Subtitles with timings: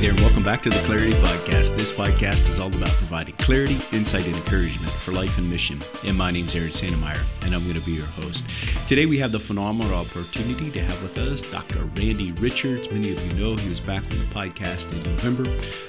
[0.00, 1.76] there, and welcome back to the Clarity Podcast.
[1.76, 5.82] This podcast is all about providing clarity, insight, and encouragement for life and mission.
[6.04, 8.44] And my name is Aaron Santmyire, and I'm going to be your host.
[8.86, 11.80] Today, we have the phenomenal opportunity to have with us Dr.
[11.96, 12.88] Randy Richards.
[12.92, 15.42] Many of you know he was back on the podcast in November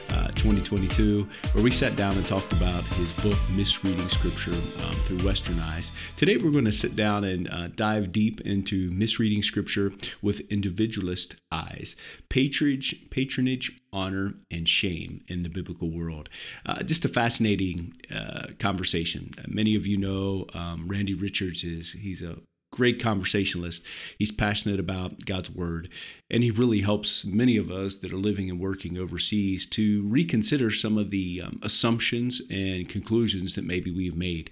[0.09, 5.19] uh, 2022, where we sat down and talked about his book, Misreading Scripture um, Through
[5.19, 5.91] Western Eyes.
[6.15, 11.35] Today, we're going to sit down and uh, dive deep into misreading Scripture with individualist
[11.51, 11.95] eyes.
[12.29, 16.29] Patronage, patronage honor, and shame in the biblical world.
[16.65, 19.31] Uh, just a fascinating uh, conversation.
[19.47, 22.37] Many of you know um, Randy Richards is he's a
[22.79, 23.83] great conversationalist.
[24.17, 25.89] He's passionate about God's word,
[26.31, 30.71] and he really helps many of us that are living and working overseas to reconsider
[30.71, 34.49] some of the um, assumptions and conclusions that maybe we've made.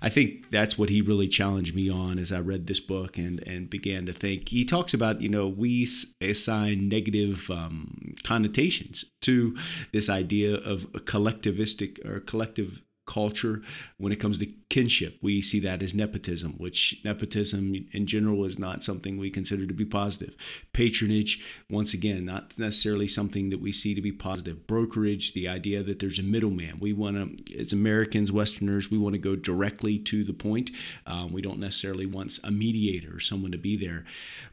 [0.00, 3.40] I think that's what he really challenged me on as I read this book and
[3.48, 4.50] and began to think.
[4.50, 5.88] He talks about you know we
[6.20, 9.56] assign negative um, connotations to
[9.92, 13.62] this idea of collectivistic or collective culture
[13.98, 15.18] when it comes to kinship.
[15.22, 19.74] We see that as nepotism, which nepotism in general is not something we consider to
[19.74, 20.34] be positive.
[20.72, 24.66] Patronage, once again, not necessarily something that we see to be positive.
[24.66, 26.78] Brokerage, the idea that there's a middleman.
[26.80, 30.70] We want to, as Americans, Westerners, we want to go directly to the point.
[31.06, 34.04] Um, we don't necessarily want a mediator or someone to be there.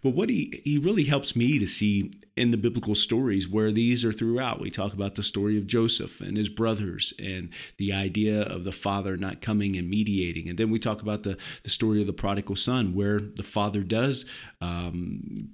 [0.04, 4.06] But what he, he really helps me to see in the biblical stories where these
[4.06, 4.60] are throughout.
[4.60, 8.72] We talk about the story of Joseph and his brothers and the idea of the
[8.72, 10.50] father not coming and mediating.
[10.50, 13.82] And then we talk about the, the story of the prodigal son, where the father
[13.82, 14.26] does.
[14.60, 15.52] Um,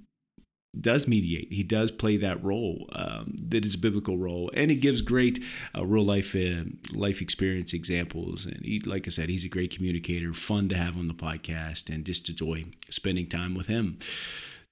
[0.78, 1.50] does mediate.
[1.50, 5.42] He does play that role um, that is a biblical role, and he gives great
[5.76, 8.46] uh, real life uh, life experience examples.
[8.46, 11.92] And he, like I said, he's a great communicator, fun to have on the podcast,
[11.92, 13.98] and just enjoy spending time with him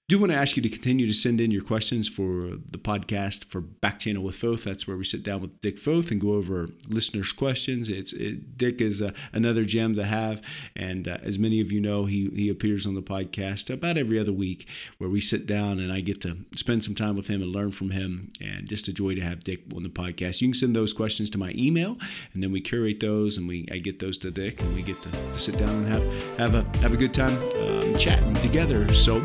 [0.08, 3.46] do want to ask you to continue to send in your questions for the podcast
[3.46, 4.62] for Back Channel with Foth.
[4.62, 7.88] That's where we sit down with Dick Foth and go over listeners' questions.
[7.88, 10.42] It's it, Dick is uh, another gem to have,
[10.76, 14.16] and uh, as many of you know, he he appears on the podcast about every
[14.16, 14.68] other week,
[14.98, 17.72] where we sit down and I get to spend some time with him and learn
[17.72, 20.40] from him, and just a joy to have Dick on the podcast.
[20.40, 21.98] You can send those questions to my email,
[22.32, 25.02] and then we curate those, and we I get those to Dick, and we get
[25.02, 28.86] to, to sit down and have have a have a good time um, chatting together.
[28.94, 29.18] So,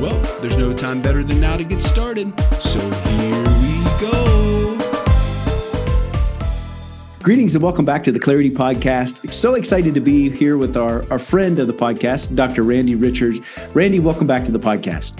[0.00, 2.32] well there's no time better than now to get started.
[2.60, 4.78] So here we go.
[7.22, 9.32] Greetings and welcome back to the Clarity Podcast.
[9.32, 12.62] So excited to be here with our, our friend of the podcast, Dr.
[12.62, 13.40] Randy Richards.
[13.72, 15.18] Randy, welcome back to the podcast.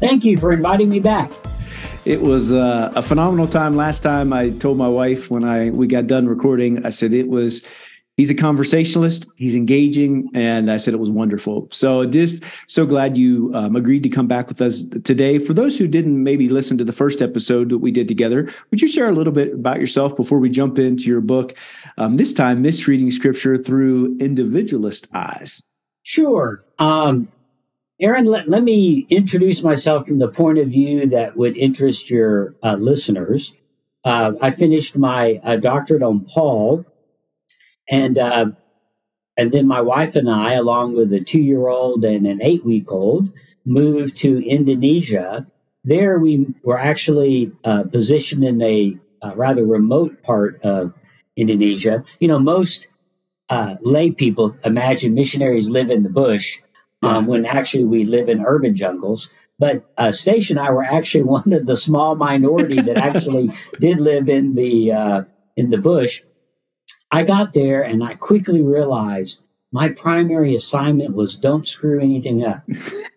[0.00, 1.30] Thank you for inviting me back.
[2.06, 4.32] It was uh, a phenomenal time last time.
[4.32, 7.66] I told my wife when I we got done recording, I said it was
[8.16, 9.28] he's a conversationalist.
[9.36, 10.30] He's engaging.
[10.34, 11.68] And i said it was wonderful.
[11.70, 15.38] So just so glad you um, agreed to come back with us today.
[15.38, 18.80] For those who didn't maybe listen to the first episode that we did together would
[18.80, 21.56] you share a little bit about yourself before we jump into your book?
[21.98, 25.62] Um, this time misreading scripture through individualist eyes.
[26.02, 26.64] Sure.
[26.78, 27.28] Um,
[28.00, 32.54] aaron let, let me introduce myself from the point of view that would interest your
[32.62, 33.56] uh, listeners.
[34.04, 36.84] Uh, i finished my uh, doctorate on paul
[37.88, 38.46] and uh,
[39.36, 42.64] and then my wife and I, along with a two year old and an eight
[42.64, 43.30] week old,
[43.64, 45.46] moved to Indonesia.
[45.84, 50.98] There, we were actually uh, positioned in a, a, rather remote part of
[51.36, 52.04] Indonesia.
[52.18, 52.92] You know, most
[53.48, 56.58] uh, lay people imagine missionaries live in the bush
[57.02, 59.30] um, when actually we live in urban jungles.
[59.58, 64.28] But uh, and I were actually one of the small minority that actually did live
[64.28, 65.22] in the uh,
[65.56, 66.22] in the bush.
[67.16, 72.62] I got there and I quickly realized my primary assignment was don't screw anything up.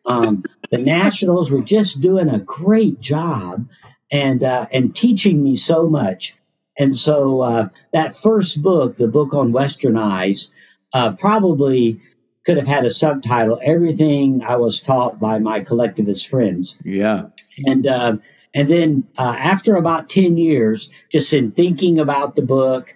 [0.05, 3.67] Um, the Nationals were just doing a great job
[4.09, 6.37] and uh, and teaching me so much.
[6.79, 10.55] And so uh, that first book, the book on Western Eyes,
[10.93, 11.99] uh, probably
[12.45, 17.27] could have had a subtitle: "Everything I Was Taught by My Collectivist Friends." Yeah.
[17.67, 18.17] And uh,
[18.55, 22.95] and then uh, after about ten years, just in thinking about the book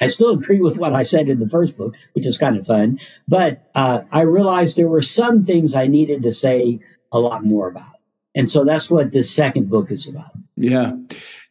[0.00, 2.66] I still agree with what I said in the first book, which is kind of
[2.66, 2.98] fun.
[3.28, 6.80] But uh, I realized there were some things I needed to say
[7.12, 7.94] a lot more about.
[8.34, 10.32] And so that's what this second book is about.
[10.56, 10.96] Yeah.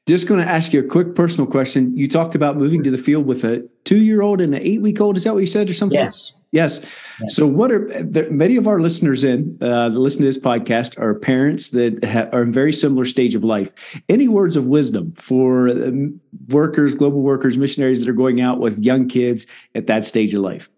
[0.05, 1.95] Just going to ask you a quick personal question.
[1.95, 4.81] You talked about moving to the field with a two year old and an eight
[4.81, 5.15] week old.
[5.15, 5.97] Is that what you said or something?
[5.97, 6.41] Yes.
[6.51, 6.81] Yes.
[7.21, 7.35] yes.
[7.35, 10.99] So, what are there, many of our listeners in uh, that listen to this podcast
[10.99, 13.71] are parents that ha- are in very similar stage of life.
[14.09, 18.77] Any words of wisdom for um, workers, global workers, missionaries that are going out with
[18.79, 20.69] young kids at that stage of life?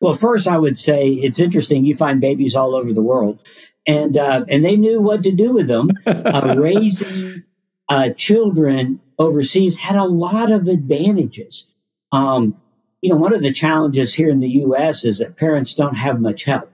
[0.00, 1.84] Well, first, I would say it's interesting.
[1.84, 3.38] You find babies all over the world,
[3.86, 5.90] and uh, and they knew what to do with them.
[6.06, 7.43] Uh, raising
[7.88, 11.74] uh, children overseas had a lot of advantages.
[12.12, 12.60] Um,
[13.00, 15.04] you know, one of the challenges here in the U.S.
[15.04, 16.72] is that parents don't have much help,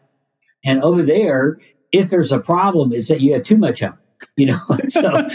[0.64, 1.58] and over there,
[1.92, 3.96] if there's a problem, is that you have too much help.
[4.36, 4.58] You know,
[4.88, 5.12] so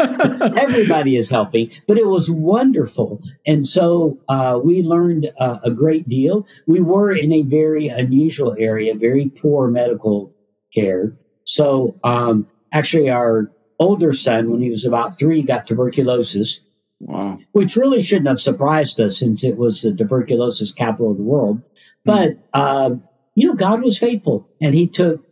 [0.57, 6.07] everybody is helping, but it was wonderful, and so uh, we learned uh, a great
[6.07, 6.47] deal.
[6.65, 10.33] We were in a very unusual area, very poor medical
[10.73, 11.17] care.
[11.45, 16.65] So, um, actually, our older son, when he was about three, got tuberculosis.
[16.99, 17.39] Wow.
[17.51, 21.61] Which really shouldn't have surprised us since it was the tuberculosis capital of the world.
[22.05, 23.01] But, mm.
[23.35, 25.25] you know, God was faithful and he took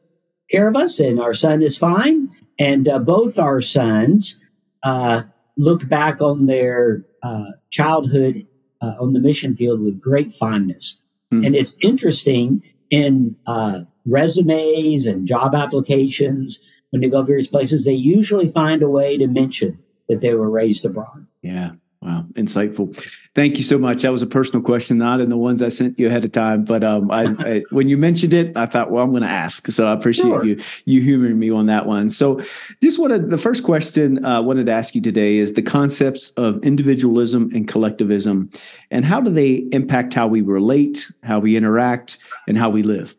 [0.51, 2.30] care of us, and our son is fine.
[2.60, 4.44] And uh, both our sons
[4.84, 5.24] uh,
[5.57, 8.45] look back on their uh, childhood
[8.81, 11.04] uh, on the mission field with great fondness.
[11.34, 11.45] Mm.
[11.45, 17.94] And it's interesting in uh, resumes and job applications when they go various places, they
[17.94, 21.25] usually find a way to mention that they were raised abroad.
[21.42, 21.72] Yeah.
[22.04, 22.95] Wow, insightful.
[23.34, 24.04] Thank you so much.
[24.04, 26.66] That was a personal question, not in the ones I sent you ahead of time.
[26.66, 29.72] But um, I, I, when you mentioned it, I thought, well, I'm going to ask.
[29.72, 30.45] So I appreciate sure.
[30.45, 32.10] you you humoring me on that one.
[32.10, 32.42] So,
[32.84, 36.30] just wanted the first question I uh, wanted to ask you today is the concepts
[36.31, 38.51] of individualism and collectivism,
[38.92, 42.18] and how do they impact how we relate, how we interact,
[42.50, 43.16] and how we live?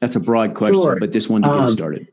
[0.00, 1.00] That's a broad question, sure.
[1.00, 2.08] but just wanted to get um, started.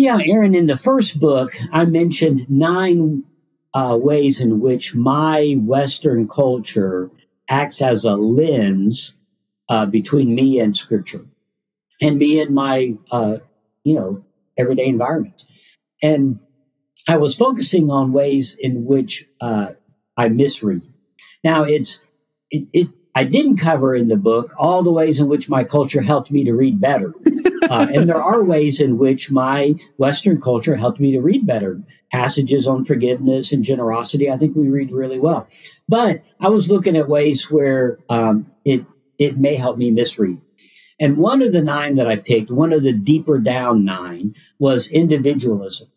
[0.00, 3.24] Yeah, Aaron, in the first book, I mentioned nine
[3.74, 7.10] uh, ways in which my Western culture
[7.50, 9.20] acts as a lens
[9.68, 11.26] uh, between me and Scripture,
[12.00, 13.40] and me and my, uh,
[13.84, 14.24] you know,
[14.56, 15.42] everyday environment.
[16.02, 16.40] And
[17.06, 19.72] I was focusing on ways in which uh,
[20.16, 20.80] I misread.
[21.44, 22.06] Now, it's
[22.50, 22.88] it, it
[23.20, 26.42] I didn't cover in the book all the ways in which my culture helped me
[26.44, 27.12] to read better.
[27.70, 31.80] Uh, and there are ways in which my Western culture helped me to read better.
[32.10, 35.46] Passages on forgiveness and generosity, I think we read really well.
[35.88, 38.86] But I was looking at ways where um, it
[39.20, 40.40] it may help me misread.
[40.98, 44.90] And one of the nine that I picked, one of the deeper down nine, was
[44.90, 45.88] individualism.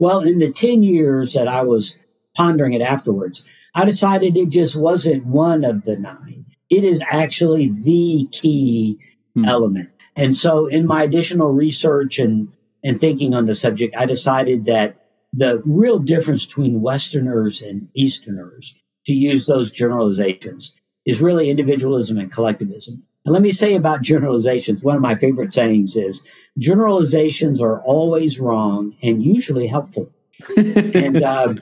[0.00, 2.00] Well, in the 10 years that I was
[2.34, 6.46] pondering it afterwards, I decided it just wasn't one of the nine.
[6.68, 8.98] It is actually the key
[9.34, 9.44] hmm.
[9.44, 9.90] element.
[10.16, 12.48] And so in my additional research and,
[12.84, 14.96] and thinking on the subject, I decided that
[15.32, 22.30] the real difference between Westerners and Easterners, to use those generalizations, is really individualism and
[22.30, 23.02] collectivism.
[23.24, 26.26] And let me say about generalizations, one of my favorite sayings is
[26.58, 30.12] generalizations are always wrong and usually helpful.
[30.56, 31.54] and uh,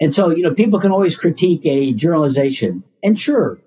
[0.00, 2.82] and so, you know, people can always critique a generalization.
[3.02, 3.60] And sure,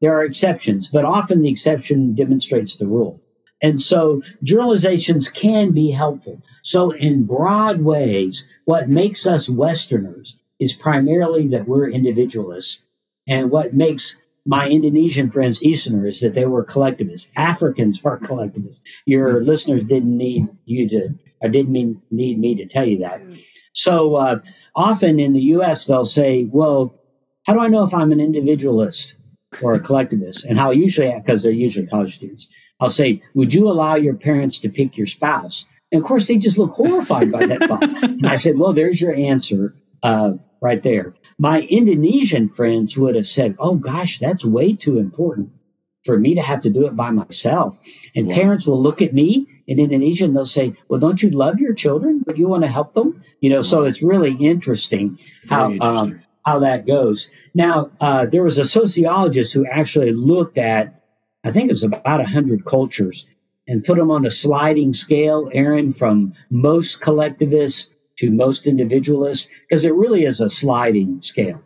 [0.00, 3.20] there are exceptions, but often the exception demonstrates the rule.
[3.62, 6.42] And so generalizations can be helpful.
[6.62, 12.86] So in broad ways, what makes us Westerners is primarily that we're individualists.
[13.26, 17.30] And what makes my Indonesian friends Easterners is that they were collectivists.
[17.36, 18.82] Africans are collectivists.
[19.04, 19.46] Your mm-hmm.
[19.46, 23.22] listeners didn't need you to, or didn't mean, need me to tell you that.
[23.72, 24.40] So uh,
[24.74, 26.94] often in the U.S., they'll say, "Well,
[27.46, 29.16] how do I know if I'm an individualist
[29.62, 33.68] or a collectivist?" And how usually, because they're usually college students, I'll say, "Would you
[33.68, 37.46] allow your parents to pick your spouse?" And of course, they just look horrified by
[37.46, 37.82] that thought.
[38.02, 43.26] And I said, "Well, there's your answer uh, right there." My Indonesian friends would have
[43.26, 45.50] said, "Oh gosh, that's way too important."
[46.04, 47.78] For me to have to do it by myself.
[48.16, 48.34] And wow.
[48.34, 51.72] parents will look at me in Indonesia and they'll say, Well, don't you love your
[51.72, 53.22] children, but you want to help them?
[53.40, 56.12] You know, so it's really interesting how um, interesting.
[56.12, 57.30] Um, how that goes.
[57.54, 61.02] Now, uh, there was a sociologist who actually looked at,
[61.44, 63.28] I think it was about hundred cultures,
[63.68, 69.84] and put them on a sliding scale, Aaron, from most collectivists to most individualists, because
[69.84, 71.62] it really is a sliding scale.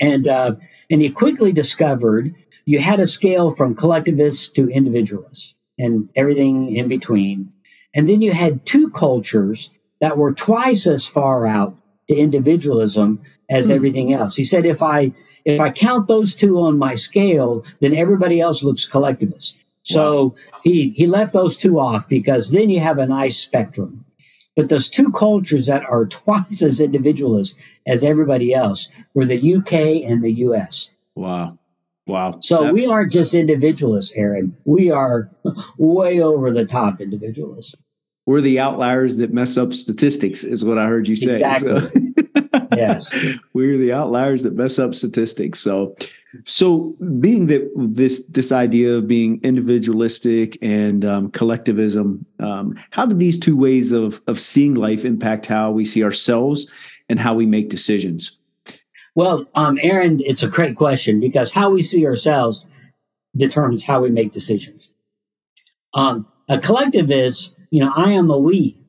[0.00, 0.56] And uh,
[0.90, 6.88] and he quickly discovered you had a scale from collectivists to individualists, and everything in
[6.88, 7.52] between.
[7.94, 11.76] And then you had two cultures that were twice as far out
[12.08, 13.20] to individualism
[13.50, 13.72] as mm-hmm.
[13.72, 14.36] everything else.
[14.36, 15.12] He said, if I
[15.44, 19.58] if I count those two on my scale, then everybody else looks collectivist.
[19.82, 20.34] So wow.
[20.62, 24.04] he he left those two off because then you have a nice spectrum.
[24.54, 29.72] But those two cultures that are twice as individualist as everybody else were the UK
[30.04, 30.94] and the US.
[31.14, 31.58] Wow.
[32.08, 32.38] Wow.
[32.40, 34.56] So that, we aren't just individualists, Aaron.
[34.64, 35.30] We are
[35.78, 37.84] way over the top individualists
[38.28, 41.32] we're the outliers that mess up statistics, is what I heard you say.
[41.32, 41.80] Exactly.
[41.80, 43.16] So, yes.
[43.54, 45.60] We're the outliers that mess up statistics.
[45.60, 45.96] So,
[46.44, 53.14] so being that this this idea of being individualistic and um, collectivism, um, how do
[53.14, 56.70] these two ways of of seeing life impact how we see ourselves
[57.08, 58.37] and how we make decisions?
[59.18, 62.70] Well, um, Aaron, it's a great question because how we see ourselves
[63.36, 64.94] determines how we make decisions.
[65.92, 68.80] Um, a collectivist, you know, I am a we.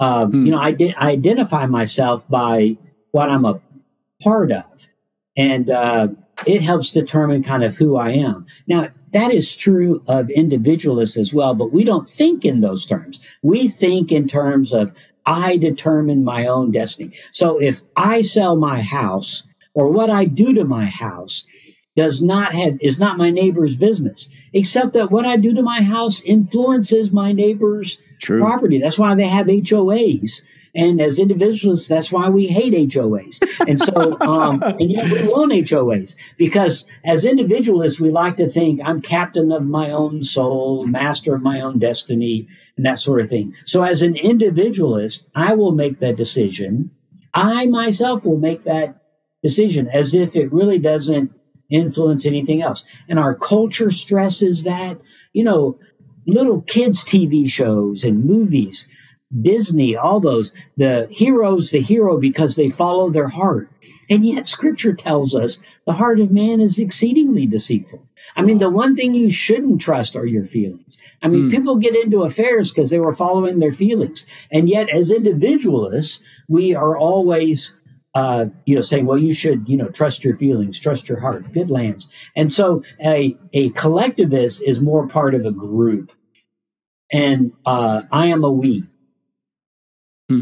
[0.00, 0.46] Um, hmm.
[0.46, 2.78] You know, I, di- I identify myself by
[3.10, 3.60] what I'm a
[4.22, 4.88] part of,
[5.36, 6.08] and uh,
[6.46, 8.46] it helps determine kind of who I am.
[8.66, 13.20] Now, that is true of individualists as well, but we don't think in those terms.
[13.42, 14.94] We think in terms of
[15.26, 17.12] I determine my own destiny.
[17.30, 21.46] So if I sell my house or what I do to my house
[21.94, 25.82] does not have, is not my neighbor's business, except that what I do to my
[25.82, 28.40] house influences my neighbor's True.
[28.40, 28.78] property.
[28.78, 30.46] That's why they have HOAs.
[30.74, 33.38] And as individuals, that's why we hate HOAs.
[33.66, 38.80] And so, um, and yet we want HOAs because as individualists, we like to think
[38.82, 43.28] I'm captain of my own soul, master of my own destiny, and that sort of
[43.28, 43.54] thing.
[43.66, 46.92] So as an individualist, I will make that decision.
[47.34, 49.02] I myself will make that
[49.42, 51.32] decision as if it really doesn't
[51.70, 52.84] influence anything else.
[53.08, 55.00] And our culture stresses that,
[55.32, 55.78] you know,
[56.26, 58.88] little kids' TV shows and movies,
[59.40, 63.70] Disney, all those, the hero's the hero because they follow their heart.
[64.08, 68.06] And yet scripture tells us the heart of man is exceedingly deceitful.
[68.36, 70.98] I mean, the one thing you shouldn't trust are your feelings.
[71.22, 71.50] I mean, mm.
[71.50, 74.26] people get into affairs because they were following their feelings.
[74.50, 77.80] And yet as individualists, we are always
[78.16, 81.52] uh, you know, saying, well, you should, you know, trust your feelings, trust your heart,
[81.52, 82.10] good lands.
[82.34, 86.10] And so a, a collectivist is more part of a group.
[87.12, 88.84] And uh, I am a we.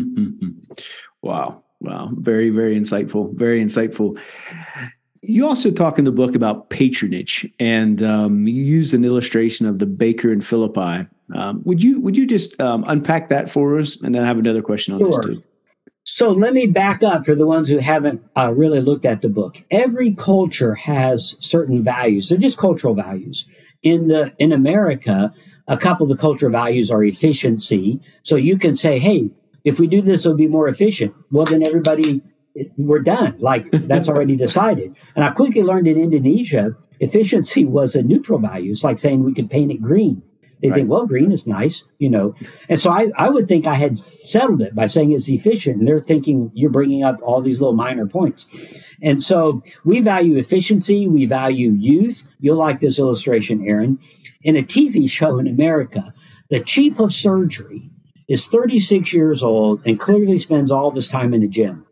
[1.23, 1.64] wow.
[1.81, 2.11] Wow.
[2.12, 3.35] Very, very insightful.
[3.35, 4.21] Very insightful.
[5.23, 9.81] You also talk in the book about patronage, and um, you use an illustration of
[9.81, 11.09] the baker in Philippi.
[11.35, 14.38] Um, would you would you just um, unpack that for us, and then I have
[14.38, 15.23] another question on sure.
[15.23, 15.43] this too?
[16.14, 19.28] So let me back up for the ones who haven't uh, really looked at the
[19.28, 19.56] book.
[19.68, 22.28] Every culture has certain values.
[22.28, 23.49] They're just cultural values.
[23.83, 25.35] In the in America,
[25.66, 28.00] a couple of the cultural values are efficiency.
[28.23, 29.33] So you can say, "Hey,
[29.64, 32.23] if we do this, it'll be more efficient." Well, then everybody,
[32.76, 33.35] we're done.
[33.40, 34.94] Like that's already decided.
[35.16, 38.71] And I quickly learned in Indonesia, efficiency was a neutral value.
[38.71, 40.23] It's like saying we could paint it green.
[40.64, 40.76] They right.
[40.78, 42.35] think, well, green is nice, you know.
[42.71, 45.76] And so I, I would think I had settled it by saying it's efficient.
[45.76, 48.47] And they're thinking you're bringing up all these little minor points.
[49.02, 51.06] And so we value efficiency.
[51.06, 52.33] We value youth.
[52.40, 53.99] You'll like this illustration, Aaron.
[54.40, 56.14] In a TV show in America,
[56.49, 57.90] the chief of surgery
[58.26, 61.85] is 36 years old and clearly spends all of his time in the gym.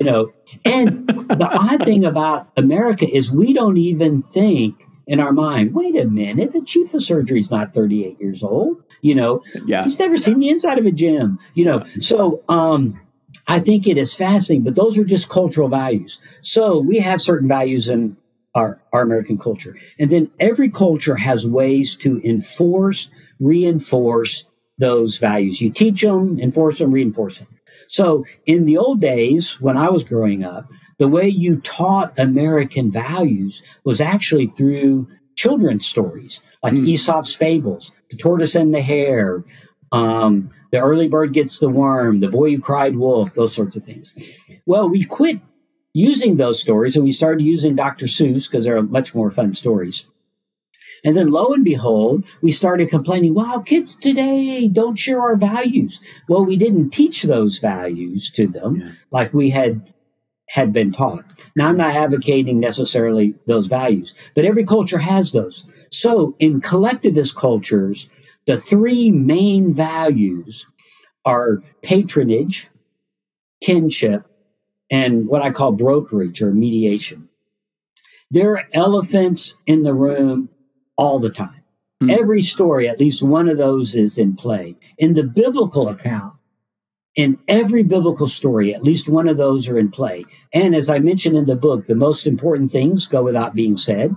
[0.00, 0.32] you know,
[0.64, 5.96] and the odd thing about America is we don't even think in our mind, wait
[5.96, 8.82] a minute, the chief of surgery is not 38 years old.
[9.02, 9.82] You know, yeah.
[9.82, 11.84] he's never seen the inside of a gym, you know.
[12.00, 13.00] So, um,
[13.48, 16.20] I think it is fascinating, but those are just cultural values.
[16.42, 18.16] So we have certain values in
[18.54, 19.76] our, our American culture.
[19.98, 25.60] And then every culture has ways to enforce, reinforce those values.
[25.60, 27.48] You teach them, enforce them, reinforce them.
[27.88, 32.92] So in the old days, when I was growing up, the way you taught American
[32.92, 36.86] values was actually through children's stories like mm.
[36.86, 39.42] Aesop's fables, the tortoise and the hare,
[39.92, 43.84] um, the early bird gets the worm, the boy who cried wolf, those sorts of
[43.84, 44.14] things.
[44.66, 45.36] Well, we quit
[45.94, 48.04] using those stories and we started using Dr.
[48.04, 50.08] Seuss because they're much more fun stories.
[51.02, 55.98] And then lo and behold, we started complaining, wow, kids today don't share our values.
[56.28, 58.92] Well, we didn't teach those values to them yeah.
[59.10, 59.90] like we had
[60.50, 61.24] had been taught.
[61.54, 65.64] Now, I'm not advocating necessarily those values, but every culture has those.
[65.90, 68.10] So, in collectivist cultures,
[68.46, 70.66] the three main values
[71.24, 72.68] are patronage,
[73.62, 74.24] kinship,
[74.90, 77.28] and what I call brokerage or mediation.
[78.30, 80.48] There are elephants in the room
[80.96, 81.62] all the time.
[82.02, 82.18] Mm.
[82.18, 84.76] Every story, at least one of those is in play.
[84.98, 86.34] In the biblical account,
[87.16, 90.24] in every biblical story, at least one of those are in play.
[90.52, 94.16] And as I mentioned in the book, the most important things go without being said.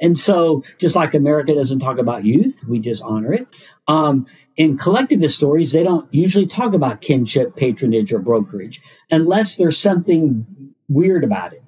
[0.00, 3.46] And so, just like America doesn't talk about youth, we just honor it.
[3.86, 8.80] Um, in collectivist stories, they don't usually talk about kinship, patronage, or brokerage
[9.10, 10.46] unless there's something
[10.88, 11.62] weird about it.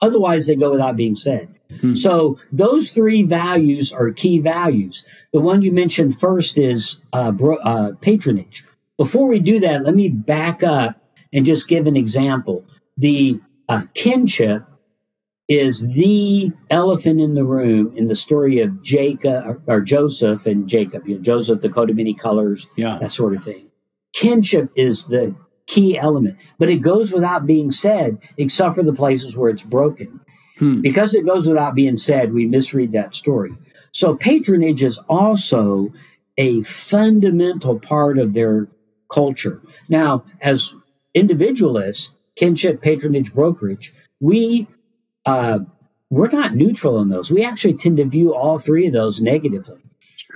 [0.00, 1.52] Otherwise, they go without being said.
[1.80, 1.96] Hmm.
[1.96, 5.04] So, those three values are key values.
[5.32, 8.64] The one you mentioned first is uh, bro- uh, patronage.
[8.98, 11.00] Before we do that, let me back up
[11.32, 12.66] and just give an example.
[12.96, 14.64] The uh, kinship
[15.48, 20.68] is the elephant in the room in the story of Jacob or, or Joseph and
[20.68, 21.08] Jacob.
[21.08, 22.98] You know, Joseph, the coat of many colors, yeah.
[23.00, 23.70] that sort of thing.
[24.12, 25.34] Kinship is the
[25.66, 26.36] key element.
[26.58, 30.20] But it goes without being said, except for the places where it's broken.
[30.58, 30.80] Hmm.
[30.80, 33.52] Because it goes without being said, we misread that story.
[33.92, 35.92] So patronage is also
[36.36, 38.68] a fundamental part of their
[39.12, 39.60] culture.
[39.88, 40.74] Now, as
[41.14, 44.66] individualists, kinship, patronage, brokerage, we
[45.26, 45.60] uh,
[46.10, 47.30] we're not neutral in those.
[47.30, 49.80] We actually tend to view all three of those negatively.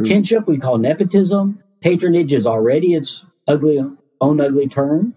[0.05, 1.62] Kinship we call nepotism.
[1.81, 3.79] Patronage is already its ugly
[4.21, 5.14] own ugly term,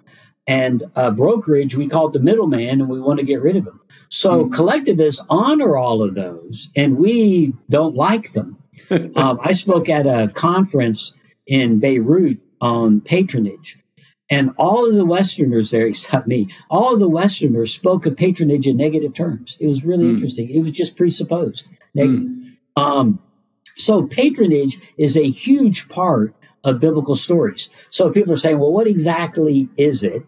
[0.47, 3.65] and uh, brokerage we call it the middleman, and we want to get rid of
[3.67, 3.79] him.
[4.09, 4.51] So Hmm.
[4.51, 8.57] collectivists honor all of those, and we don't like them.
[9.15, 11.15] um, I spoke at a conference
[11.47, 13.77] in Beirut on patronage,
[14.29, 18.67] and all of the Westerners there, except me, all of the Westerners spoke of patronage
[18.67, 19.57] in negative terms.
[19.59, 20.11] It was really Hmm.
[20.15, 20.49] interesting.
[20.49, 22.29] It was just presupposed negative.
[22.75, 23.19] Um,
[23.77, 26.33] so patronage is a huge part
[26.63, 27.69] of biblical stories.
[27.89, 30.23] So people are saying, well, what exactly is it?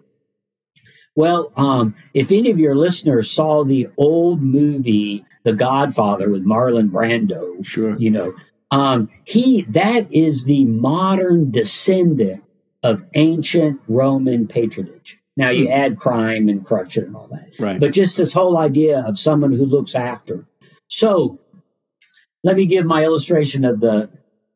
[1.15, 6.89] Well, um, if any of your listeners saw the old movie The Godfather with Marlon
[6.91, 7.98] Brando, Sure.
[7.98, 8.34] you know,
[8.71, 12.43] um, he that is the modern descendant
[12.83, 15.19] of ancient Roman patronage.
[15.36, 17.79] Now you add crime and corruption and all that, Right.
[17.79, 20.45] but just this whole idea of someone who looks after.
[20.88, 21.39] So,
[22.43, 24.09] let me give my illustration of the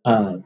[0.06, 0.38] uh,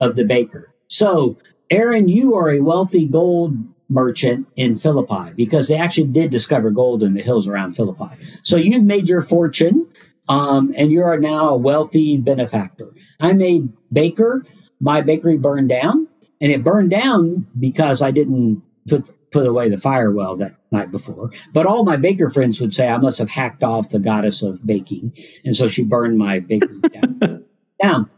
[0.00, 0.72] of the baker.
[0.88, 1.36] So,
[1.70, 3.56] Aaron, you are a wealthy gold
[3.88, 8.16] merchant in Philippi because they actually did discover gold in the hills around Philippi.
[8.42, 9.86] So you've made your fortune,
[10.28, 12.92] um, and you are now a wealthy benefactor.
[13.20, 14.44] I'm a baker.
[14.80, 16.08] My bakery burned down,
[16.40, 20.90] and it burned down because I didn't put put away the fire well that night
[20.90, 21.30] before.
[21.52, 24.66] But all my baker friends would say I must have hacked off the goddess of
[24.66, 27.44] baking, and so she burned my bakery down.
[27.82, 28.10] now,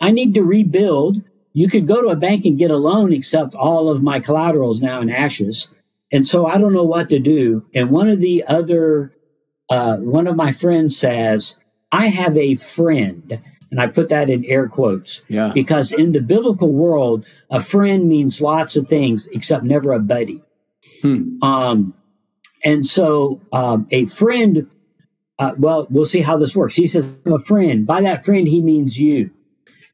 [0.00, 1.22] I need to rebuild.
[1.52, 4.72] You could go to a bank and get a loan, except all of my collateral
[4.72, 5.72] is now in ashes.
[6.12, 7.66] And so I don't know what to do.
[7.74, 9.15] And one of the other,
[9.70, 11.60] uh, one of my friends says,
[11.92, 13.40] I have a friend.
[13.70, 15.50] And I put that in air quotes Yeah.
[15.52, 20.42] because in the biblical world, a friend means lots of things except never a buddy.
[21.02, 21.42] Hmm.
[21.42, 21.94] Um,
[22.64, 24.68] and so um, a friend,
[25.38, 26.76] uh, well, we'll see how this works.
[26.76, 27.84] He says, I'm a friend.
[27.86, 29.30] By that friend, he means you.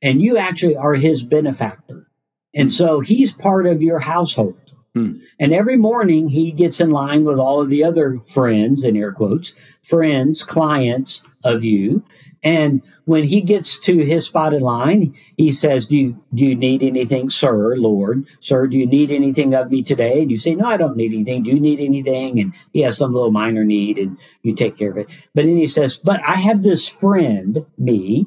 [0.02, 2.08] And you actually are his benefactor.
[2.54, 4.54] And so he's part of your household.
[4.94, 5.20] Hmm.
[5.38, 9.12] And every morning he gets in line with all of the other friends, in air
[9.12, 12.04] quotes, friends, clients of you.
[12.42, 16.54] And when he gets to his spot in line, he says, do you, do you
[16.54, 18.26] need anything, sir, Lord?
[18.40, 20.22] Sir, do you need anything of me today?
[20.22, 21.44] And you say, No, I don't need anything.
[21.44, 22.38] Do you need anything?
[22.38, 25.08] And he has some little minor need and you take care of it.
[25.34, 28.26] But then he says, But I have this friend, me,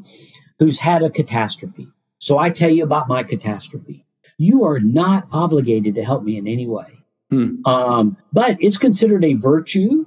[0.59, 1.87] who's had a catastrophe.
[2.19, 4.04] So I tell you about my catastrophe.
[4.37, 7.03] You are not obligated to help me in any way.
[7.29, 7.65] Hmm.
[7.65, 10.05] Um, but it's considered a virtue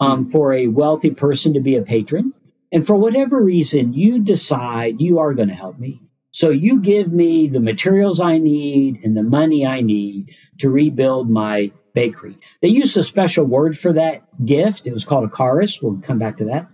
[0.00, 2.32] um, for a wealthy person to be a patron.
[2.72, 6.02] And for whatever reason, you decide you are going to help me.
[6.32, 11.28] So you give me the materials I need and the money I need to rebuild
[11.28, 12.38] my bakery.
[12.62, 14.86] They used a special word for that gift.
[14.86, 15.82] It was called a charis.
[15.82, 16.68] We'll come back to that.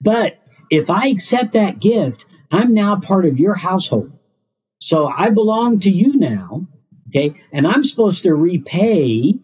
[0.00, 4.12] But if I accept that gift, I'm now part of your household.
[4.82, 6.66] So I belong to you now.
[7.08, 7.34] Okay.
[7.52, 9.38] And I'm supposed to repay.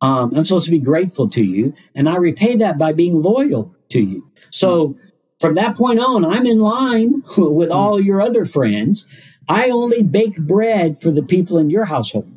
[0.00, 1.72] Um, I'm supposed to be grateful to you.
[1.94, 4.28] And I repay that by being loyal to you.
[4.50, 4.96] So
[5.38, 9.08] from that point on, I'm in line with all your other friends.
[9.48, 12.36] I only bake bread for the people in your household.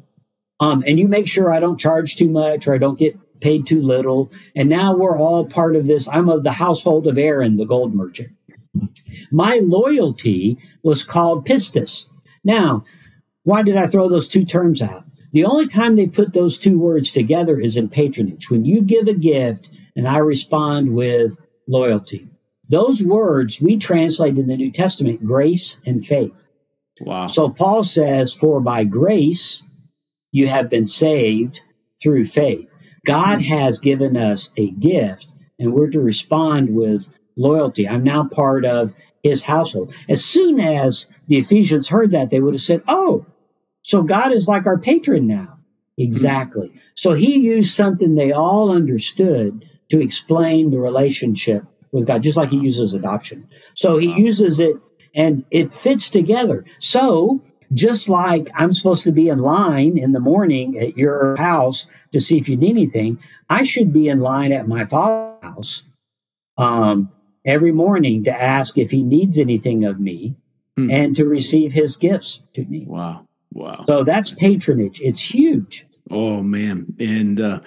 [0.60, 3.66] Um, and you make sure I don't charge too much or I don't get paid
[3.66, 4.32] too little.
[4.56, 6.08] And now we're all part of this.
[6.08, 8.30] I'm of the household of Aaron, the gold merchant.
[9.32, 12.10] My loyalty was called pistis.
[12.46, 12.86] Now,
[13.44, 15.04] why did I throw those two terms out?
[15.34, 18.50] The only time they put those two words together is in patronage.
[18.50, 22.30] When you give a gift and I respond with loyalty.
[22.70, 26.46] Those words we translate in the New Testament grace and faith.
[27.02, 27.28] Wow.
[27.28, 29.66] So Paul says, For by grace
[30.32, 31.62] you have been saved
[32.02, 32.74] through faith.
[33.06, 37.88] God has given us a gift, and we're to respond with loyalty.
[37.88, 38.94] I'm now part of
[39.26, 39.92] his household.
[40.08, 43.26] As soon as the Ephesians heard that, they would have said, Oh,
[43.82, 45.58] so God is like our patron now.
[45.98, 46.72] Exactly.
[46.94, 52.52] So he used something they all understood to explain the relationship with God, just like
[52.52, 53.50] he uses adoption.
[53.74, 54.78] So he uses it
[55.16, 56.64] and it fits together.
[56.80, 57.42] So
[57.74, 62.20] just like I'm supposed to be in line in the morning at your house to
[62.20, 63.18] see if you need anything,
[63.50, 65.84] I should be in line at my father's house
[66.58, 67.12] um,
[67.46, 70.36] every morning to ask if he needs anything of me
[70.78, 70.92] Hmm.
[70.92, 72.84] and to receive his gifts to me.
[72.86, 73.26] wow.
[73.54, 73.86] Wow.
[73.88, 75.00] So that's patronage.
[75.02, 75.86] It's huge.
[76.12, 76.86] Oh man!
[77.00, 77.60] And uh,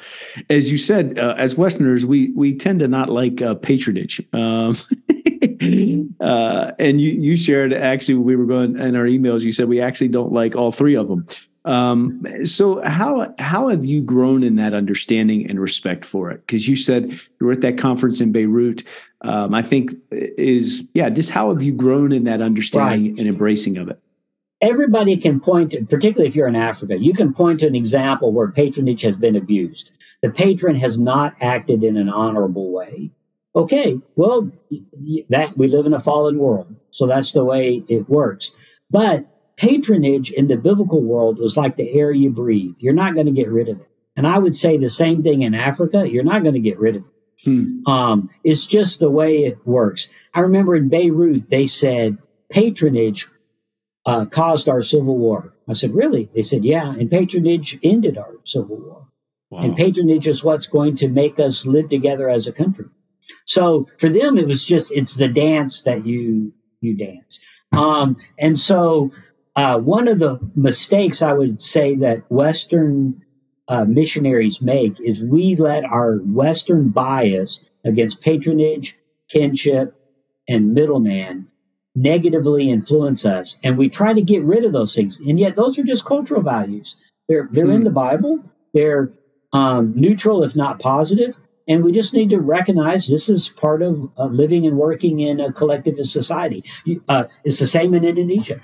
[0.50, 4.20] as you said, uh, as Westerners, we we tend to not like uh, patronage.
[4.34, 4.76] Um,
[6.20, 9.42] uh, and you you shared actually we were going in our emails.
[9.42, 11.26] You said we actually don't like all three of them.
[11.68, 16.40] Um, so how how have you grown in that understanding and respect for it?
[16.46, 18.84] Because you said you were at that conference in Beirut.
[19.20, 21.10] Um, I think is yeah.
[21.10, 23.18] Just how have you grown in that understanding right.
[23.18, 24.00] and embracing of it?
[24.60, 28.32] Everybody can point, to, particularly if you're in Africa, you can point to an example
[28.32, 29.92] where patronage has been abused.
[30.22, 33.10] The patron has not acted in an honorable way.
[33.54, 34.50] Okay, well,
[35.28, 38.56] that we live in a fallen world, so that's the way it works.
[38.90, 39.26] But
[39.58, 42.76] patronage in the biblical world was like the air you breathe.
[42.78, 43.90] You're not going to get rid of it.
[44.16, 46.08] And I would say the same thing in Africa.
[46.08, 47.08] You're not going to get rid of it.
[47.44, 47.86] Hmm.
[47.86, 50.10] Um, it's just the way it works.
[50.34, 52.18] I remember in Beirut, they said
[52.50, 53.26] patronage
[54.06, 55.54] uh, caused our civil war.
[55.68, 56.30] I said, really?
[56.34, 56.94] They said, yeah.
[56.94, 59.08] And patronage ended our civil war.
[59.50, 59.60] Wow.
[59.60, 62.86] And patronage is what's going to make us live together as a country.
[63.44, 67.40] So for them, it was just, it's the dance that you, you dance.
[67.72, 69.12] Um, and so
[69.58, 73.24] uh, one of the mistakes I would say that Western
[73.66, 79.96] uh, missionaries make is we let our Western bias against patronage, kinship,
[80.48, 81.48] and middleman
[81.96, 85.18] negatively influence us, and we try to get rid of those things.
[85.18, 86.96] And yet, those are just cultural values.
[87.28, 87.74] They're they're mm.
[87.74, 87.84] in hmm.
[87.84, 88.44] the Bible.
[88.74, 89.10] They're
[89.52, 91.40] um, neutral, if not positive.
[91.66, 95.40] And we just need to recognize this is part of uh, living and working in
[95.40, 96.62] a collectivist society.
[97.08, 98.60] Uh, it's the same in Indonesia.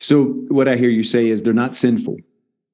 [0.00, 2.16] So what I hear you say is they're not sinful.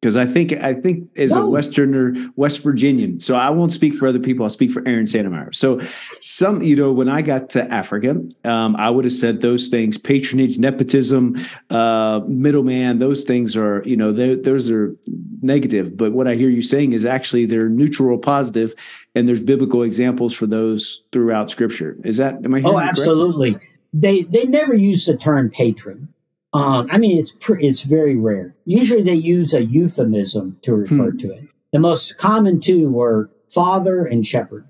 [0.05, 1.44] Because I think I think as no.
[1.44, 4.44] a Westerner, West Virginian, so I won't speak for other people.
[4.44, 5.55] I'll speak for Aaron Santmyire.
[5.55, 5.81] So
[6.20, 9.96] some, you know, when I got to Africa, um, I would have said those things:
[9.96, 11.37] patronage, nepotism,
[11.70, 12.98] uh, middleman.
[12.98, 14.94] Those things are, you know, those are
[15.40, 15.96] negative.
[15.96, 18.74] But what I hear you saying is actually they're neutral or positive,
[19.14, 21.96] and there's biblical examples for those throughout Scripture.
[22.05, 22.44] Is that?
[22.44, 22.61] Am I?
[22.61, 23.57] Hearing oh, absolutely.
[23.94, 26.09] They they never use the term patron.
[26.54, 28.54] Um, I mean, it's pr- it's very rare.
[28.64, 31.16] Usually, they use a euphemism to refer hmm.
[31.18, 31.48] to it.
[31.72, 34.68] The most common two were father and shepherd.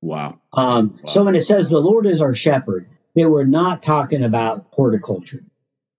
[0.00, 0.40] Wow.
[0.52, 1.08] Um, wow.
[1.08, 5.44] So when it says the Lord is our shepherd, they were not talking about horticulture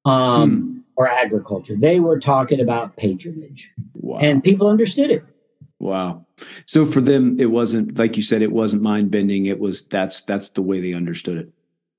[0.05, 0.77] um, hmm.
[0.95, 1.75] or agriculture.
[1.75, 4.19] They were talking about patronage, wow.
[4.21, 5.25] and people understood it.
[5.77, 6.25] Wow.
[6.65, 8.41] So for them, it wasn't like you said.
[8.41, 9.45] It wasn't mind bending.
[9.47, 11.49] It was that's that's the way they understood it.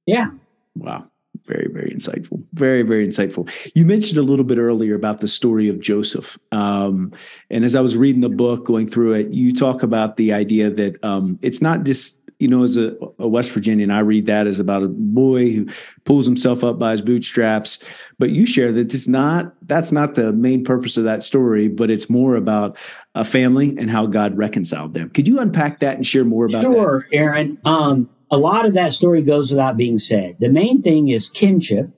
[0.06, 0.30] Yeah.
[0.74, 1.10] Wow
[1.48, 2.42] very very insightful.
[2.52, 3.50] Very very insightful.
[3.74, 7.12] You mentioned a little bit earlier about the story of joseph um,
[7.50, 10.70] and as i was reading the book going through it you talk about the idea
[10.70, 14.46] that um, it's not just you know as a, a, west virginian i read that
[14.46, 15.66] as about a boy who
[16.04, 17.78] pulls himself up by his bootstraps
[18.18, 21.90] but you share that it's not that's not the main purpose of that story but
[21.90, 22.76] it's more about
[23.14, 25.10] a family and how god reconciled them.
[25.10, 27.16] Could you unpack that and share more about sure that?
[27.16, 27.58] aaron.
[27.64, 30.36] Um, a lot of that story goes without being said.
[30.38, 31.90] The main thing is kinship,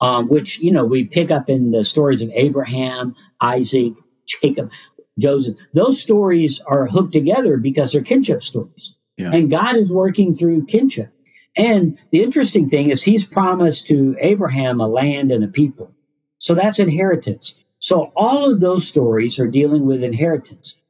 [0.00, 3.94] um, which, you know, we pick up in the stories of Abraham, Isaac,
[4.26, 4.70] Jacob,
[5.18, 5.56] Joseph.
[5.72, 8.94] Those stories are hooked together because they're kinship stories.
[9.16, 9.30] Yeah.
[9.32, 11.12] And God is working through kinship.
[11.56, 15.92] And the interesting thing is he's promised to Abraham a land and a people.
[16.38, 17.62] So that's inheritance.
[17.78, 20.82] So all of those stories are dealing with inheritance.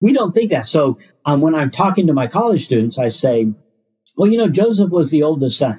[0.00, 0.66] We don't think that.
[0.66, 3.52] So um, when I'm talking to my college students, I say,
[4.16, 5.78] well, you know, Joseph was the oldest son.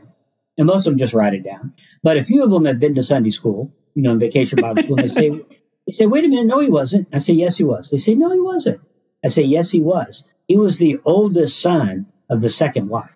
[0.60, 1.74] And most of them just write it down.
[2.04, 4.84] But a few of them have been to Sunday school, you know, in vacation Bible
[4.84, 5.00] school.
[5.00, 5.30] And they say,
[5.88, 7.08] they say, wait a minute, no, he wasn't.
[7.12, 7.90] I say, yes, he was.
[7.90, 8.80] They say, no, he wasn't.
[9.26, 10.32] I say, yes, he was.
[10.48, 13.10] He was the oldest son of the second wife.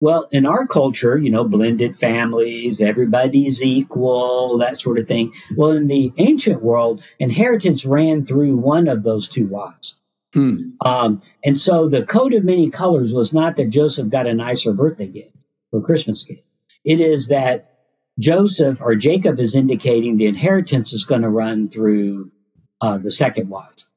[0.00, 5.32] Well, in our culture, you know, blended families, everybody's equal, that sort of thing.
[5.56, 10.00] Well, in the ancient world, inheritance ran through one of those two wives.
[10.34, 10.70] Hmm.
[10.80, 14.72] Um, and so the coat of many colors was not that Joseph got a nicer
[14.72, 15.36] birthday gift
[15.72, 16.42] or Christmas gift.
[16.84, 17.72] It is that
[18.18, 22.30] Joseph or Jacob is indicating the inheritance is going to run through
[22.80, 23.88] uh, the second wife.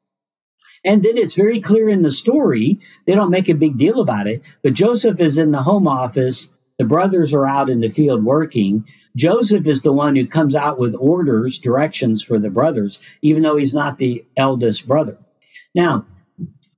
[0.83, 2.79] And then it's very clear in the story.
[3.07, 6.57] They don't make a big deal about it, but Joseph is in the home office.
[6.77, 8.85] The brothers are out in the field working.
[9.15, 13.55] Joseph is the one who comes out with orders, directions for the brothers, even though
[13.55, 15.17] he's not the eldest brother.
[15.73, 16.05] Now,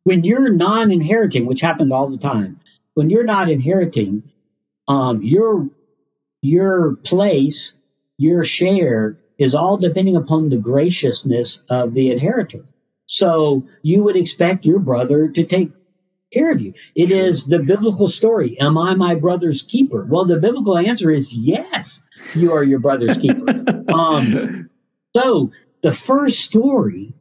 [0.08, 2.62] when you're non-inheriting, which happened all the time,
[2.94, 4.24] when you're not inheriting,
[4.88, 5.70] um, your
[6.42, 7.82] your place,
[8.18, 12.64] your share is all depending upon the graciousness of the inheritor.
[13.06, 15.72] So you would expect your brother to take
[16.32, 16.74] care of you.
[16.96, 18.58] It is the biblical story.
[18.62, 20.06] Am I my brother's keeper?
[20.06, 23.64] Well, the biblical answer is yes, you are your brother's keeper.
[23.88, 24.70] Um,
[25.16, 27.14] so the first story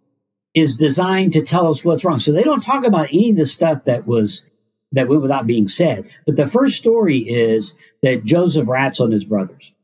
[0.57, 2.19] is designed to tell us what's wrong.
[2.19, 4.49] So they don't talk about any of the stuff that was
[4.91, 6.09] that went without being said.
[6.25, 9.75] But the first story is that Joseph rats on his brothers.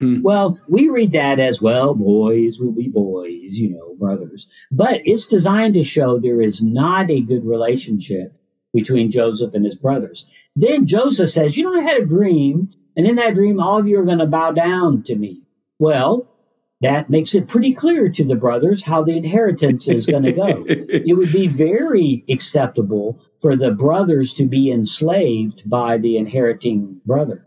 [0.00, 0.22] Hmm.
[0.22, 4.50] Well, we read that as well, boys will be boys, you know, brothers.
[4.70, 8.32] But it's designed to show there is not a good relationship
[8.74, 10.30] between Joseph and his brothers.
[10.56, 13.86] Then Joseph says, You know, I had a dream, and in that dream, all of
[13.86, 15.42] you are going to bow down to me.
[15.78, 16.35] Well,
[16.80, 20.64] that makes it pretty clear to the brothers how the inheritance is going to go.
[20.68, 27.46] it would be very acceptable for the brothers to be enslaved by the inheriting brother.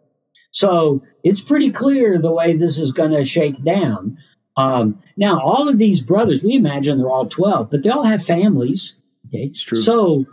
[0.52, 4.18] So it's pretty clear the way this is going to shake down.
[4.58, 8.24] Um, now, all of these brothers, we imagine they're all 12, but they all have
[8.26, 9.00] families.
[9.28, 9.44] Okay.
[9.44, 9.80] It's true.
[9.80, 10.26] So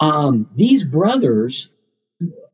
[0.00, 1.72] um, these brothers,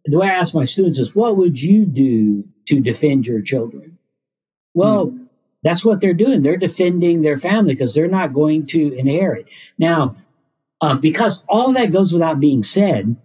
[0.05, 3.99] the way I ask my students is, what would you do to defend your children?
[4.73, 5.20] Well, mm.
[5.63, 6.43] That's what they're doing.
[6.43, 9.47] They're defending their family because they're not going to inherit.
[9.79, 10.17] Now,
[10.81, 13.17] um, because all that goes without being said,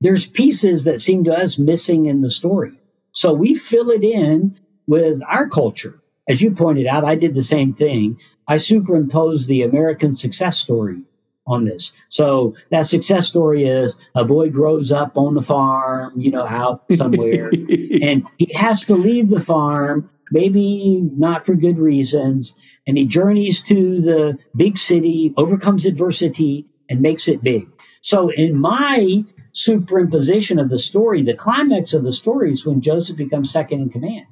[0.00, 2.72] there's pieces that seem to us missing in the story.
[3.12, 6.00] So we fill it in with our culture.
[6.28, 8.18] As you pointed out, I did the same thing.
[8.48, 11.02] I superimposed the American success story
[11.46, 11.92] on this.
[12.08, 16.84] So that success story is a boy grows up on the farm, you know, out
[16.94, 17.48] somewhere,
[18.02, 23.62] and he has to leave the farm, maybe not for good reasons, and he journeys
[23.64, 27.68] to the big city, overcomes adversity, and makes it big.
[28.00, 33.16] So in my superimposition of the story, the climax of the story is when Joseph
[33.16, 34.26] becomes second in command.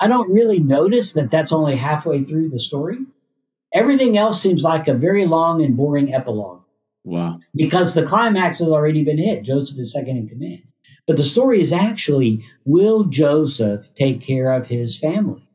[0.00, 2.98] I don't really notice that that's only halfway through the story.
[3.72, 6.62] Everything else seems like a very long and boring epilogue.
[7.04, 7.38] Wow.
[7.54, 9.42] Because the climax has already been hit.
[9.44, 10.62] Joseph is second in command.
[11.06, 15.46] But the story is actually will Joseph take care of his family?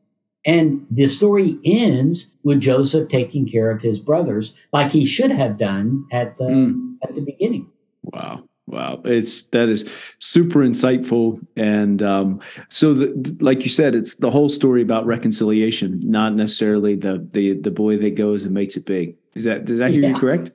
[0.46, 5.58] And the story ends with Joseph taking care of his brothers like he should have
[5.58, 6.94] done at the mm.
[7.02, 7.68] at the beginning.
[8.02, 8.44] Wow.
[8.66, 14.30] Wow, it's that is super insightful, and um, so the, like you said, it's the
[14.30, 18.86] whole story about reconciliation, not necessarily the the the boy that goes and makes it
[18.86, 19.16] big.
[19.34, 20.08] Is that does that hear yeah.
[20.10, 20.52] you correct?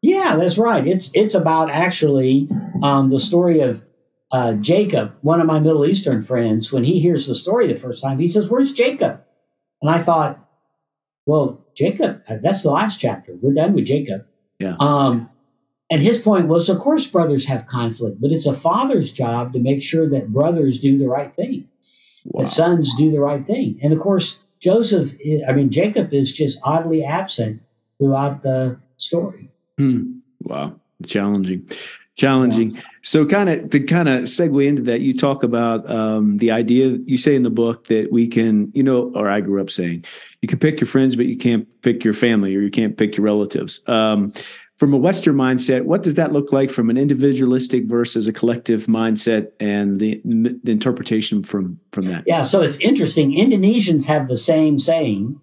[0.00, 0.86] Yeah, that's right.
[0.86, 2.48] It's it's about actually
[2.82, 3.84] um, the story of
[4.30, 6.72] uh, Jacob, one of my Middle Eastern friends.
[6.72, 9.22] When he hears the story the first time, he says, "Where's Jacob?"
[9.80, 10.48] And I thought,
[11.28, 13.36] well, Jacob, uh, that's the last chapter.
[13.40, 14.26] We're done with Jacob.
[14.58, 14.76] Yeah.
[14.80, 15.28] Um,
[15.90, 19.58] and his point was, of course, brothers have conflict, but it's a father's job to
[19.58, 21.68] make sure that brothers do the right thing,
[22.24, 22.40] wow.
[22.40, 23.78] that sons do the right thing.
[23.82, 25.14] And of course, Joseph,
[25.46, 27.60] I mean, Jacob is just oddly absent
[27.98, 29.50] throughout the story.
[29.76, 30.20] Hmm.
[30.40, 30.80] Wow.
[31.06, 31.68] Challenging.
[32.18, 32.68] Challenging.
[33.02, 36.98] So, kind of to kind of segue into that, you talk about um, the idea
[37.06, 40.04] you say in the book that we can, you know, or I grew up saying,
[40.42, 43.16] you can pick your friends, but you can't pick your family, or you can't pick
[43.16, 43.88] your relatives.
[43.88, 44.32] Um,
[44.78, 48.86] from a Western mindset, what does that look like from an individualistic versus a collective
[48.86, 52.24] mindset and the, the interpretation from, from that?
[52.26, 53.30] Yeah, so it's interesting.
[53.32, 55.40] Indonesians have the same saying.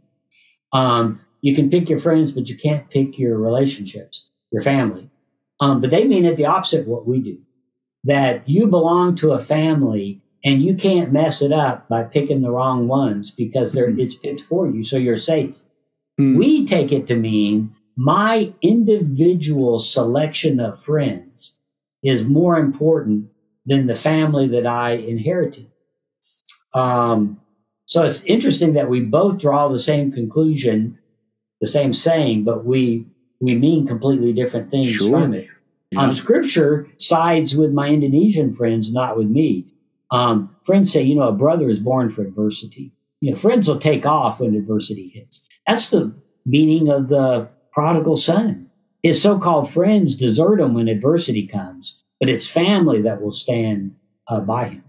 [0.74, 5.10] Um, you can pick your friends, but you can't pick your relationships, your family.
[5.60, 7.40] Um, but they mean it the opposite of what we do.
[8.04, 12.52] That you belong to a family and you can't mess it up by picking the
[12.52, 14.00] wrong ones because they're, mm-hmm.
[14.00, 15.64] it's picked for you, so you're safe.
[16.20, 16.38] Mm.
[16.38, 21.58] We take it to mean my individual selection of friends
[22.04, 23.30] is more important
[23.66, 25.72] than the family that I inherited.
[26.74, 27.42] Um,
[27.86, 31.00] so it's interesting that we both draw the same conclusion,
[31.62, 33.08] the same saying, but we
[33.40, 35.10] we mean completely different things sure.
[35.10, 35.48] from it.
[35.92, 36.02] Yeah.
[36.02, 39.68] Um, scripture sides with my Indonesian friends, not with me.
[40.12, 42.92] Um, friends say, you know, a brother is born for adversity.
[43.22, 45.46] You know, friends will take off when adversity hits.
[45.68, 46.14] That's the
[46.46, 48.70] meaning of the prodigal son.
[49.04, 53.96] His so called friends desert him when adversity comes, but it's family that will stand
[54.28, 54.84] uh, by him.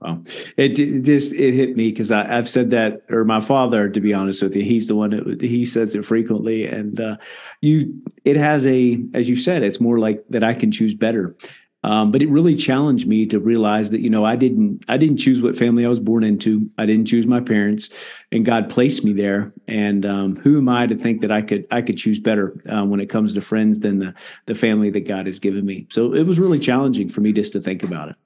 [0.00, 0.22] Wow.
[0.56, 4.14] It, it just it hit me because I've said that, or my father, to be
[4.14, 7.16] honest with you, he's the one that he says it frequently, and uh,
[7.60, 11.36] you, it has a, as you said, it's more like that I can choose better.
[11.82, 15.16] Um, but it really challenged me to realize that you know I didn't I didn't
[15.16, 16.68] choose what family I was born into.
[16.76, 17.90] I didn't choose my parents,
[18.32, 19.52] and God placed me there.
[19.66, 22.84] And um, who am I to think that I could I could choose better uh,
[22.84, 24.14] when it comes to friends than the
[24.46, 25.86] the family that God has given me?
[25.90, 28.16] So it was really challenging for me just to think about it.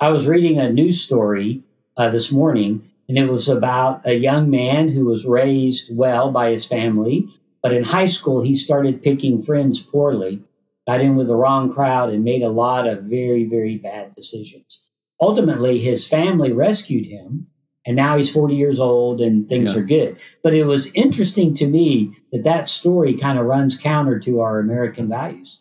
[0.00, 1.62] I was reading a news story
[1.96, 6.50] uh, this morning, and it was about a young man who was raised well by
[6.50, 7.28] his family,
[7.62, 10.42] but in high school he started picking friends poorly
[10.86, 14.86] got in with the wrong crowd and made a lot of very, very bad decisions.
[15.20, 17.46] Ultimately, his family rescued him,
[17.86, 19.80] and now he's 40 years old and things Yeah.
[19.80, 20.16] are good.
[20.42, 24.58] But it was interesting to me that that story kind of runs counter to our
[24.58, 25.60] American values.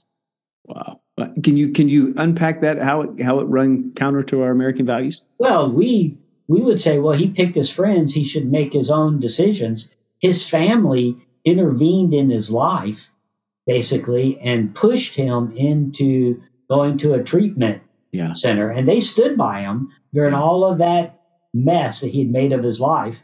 [0.66, 1.00] Wow.
[1.44, 4.86] Can you can you unpack that how it how it run counter to our American
[4.86, 5.22] values?
[5.38, 8.14] Well, we we would say, well, he picked his friends.
[8.14, 9.94] He should make his own decisions.
[10.20, 13.12] His family intervened in his life,
[13.66, 17.82] basically, and pushed him into going to a treatment
[18.12, 18.34] Yeah.
[18.34, 21.20] center, and they stood by him during all of that
[21.54, 23.24] mess that he had made of his life.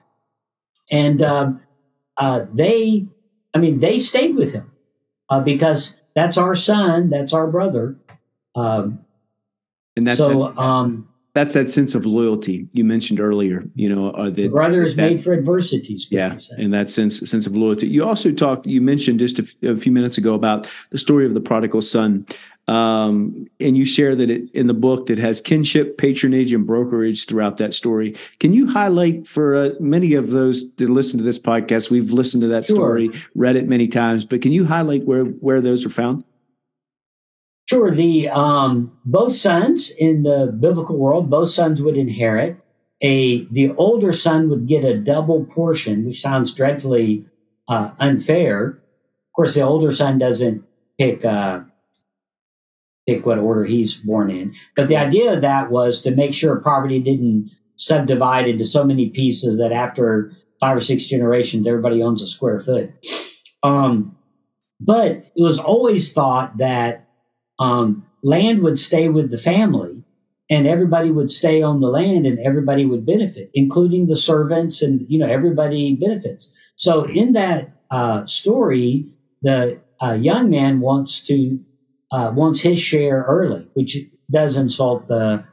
[0.91, 1.61] And um,
[2.17, 3.07] uh, they,
[3.53, 4.71] I mean, they stayed with him
[5.29, 7.95] uh, because that's our son, that's our brother.
[8.55, 9.05] Um,
[9.95, 13.63] And that's so um, that's that sense of loyalty you mentioned earlier.
[13.75, 15.97] You know, uh, the that brother is that- made for adversity.
[16.09, 17.87] yeah, in that sense sense of loyalty.
[17.87, 18.65] You also talked.
[18.65, 21.81] You mentioned just a, f- a few minutes ago about the story of the prodigal
[21.81, 22.25] son,
[22.67, 27.25] um, and you share that it, in the book that has kinship, patronage, and brokerage
[27.27, 28.15] throughout that story.
[28.39, 31.89] Can you highlight for uh, many of those that listen to this podcast?
[31.91, 32.75] We've listened to that Sure.
[32.77, 36.23] story, read it many times, but can you highlight where where those are found?
[37.69, 37.91] Sure.
[37.91, 42.57] The um, both sons in the biblical world, both sons would inherit.
[43.01, 47.25] A the older son would get a double portion, which sounds dreadfully
[47.67, 48.69] uh, unfair.
[48.69, 50.63] Of course, the older son doesn't
[50.97, 51.61] pick uh,
[53.07, 56.55] pick what order he's born in, but the idea of that was to make sure
[56.55, 62.23] property didn't subdivide into so many pieces that after five or six generations, everybody owns
[62.23, 62.91] a square foot.
[63.61, 64.17] Um,
[64.79, 67.08] but it was always thought that
[67.59, 70.03] um, land would stay with the family
[70.49, 75.05] and everybody would stay on the land and everybody would benefit including the servants and
[75.09, 76.53] you know everybody benefits.
[76.75, 81.59] So in that uh, story the uh, young man wants to
[82.11, 83.97] uh, wants his share early which
[84.31, 85.43] does insult the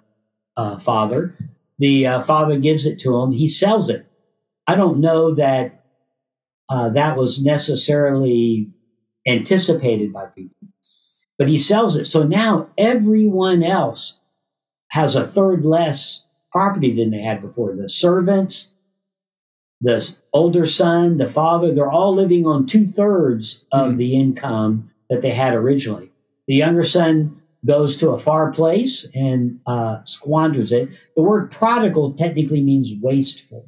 [0.57, 1.37] uh, father.
[1.79, 3.33] The uh, father gives it to him.
[3.33, 4.07] He sells it.
[4.67, 5.85] I don't know that
[6.69, 8.71] uh, that was necessarily
[9.27, 10.57] anticipated by people
[11.39, 12.05] but he sells it.
[12.05, 14.19] So now everyone else
[14.91, 17.75] has a third less property than they had before.
[17.75, 18.73] The servants,
[19.81, 23.97] the older son, the father, they're all living on two thirds of Mhm.
[23.99, 26.11] the income that they had originally.
[26.47, 30.89] The younger son goes to a far place and uh, squanders it.
[31.17, 33.67] The word prodigal technically means wasteful.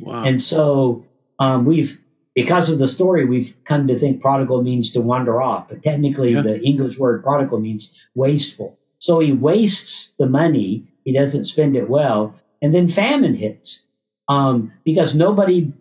[0.00, 0.22] Wow.
[0.24, 1.04] And so
[1.38, 2.02] um, we've,
[2.34, 5.68] because of the story, we've come to think prodigal means to wander off.
[5.68, 6.42] But technically, Yeah.
[6.42, 8.78] the English word prodigal means wasteful.
[8.98, 13.84] So he wastes the money, he doesn't spend it well, and then famine hits
[14.28, 15.72] um, because nobody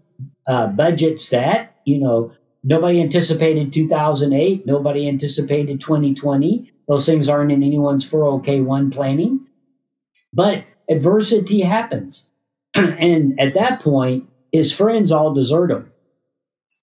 [0.48, 1.76] uh, budgets that.
[1.86, 2.32] You know,
[2.64, 6.72] nobody anticipated 2008, nobody anticipated 2020.
[6.88, 9.46] Those things aren't in anyone's 401k1 planning.
[10.34, 12.30] But adversity happens.
[12.76, 15.92] and at that point, his friends all desert him.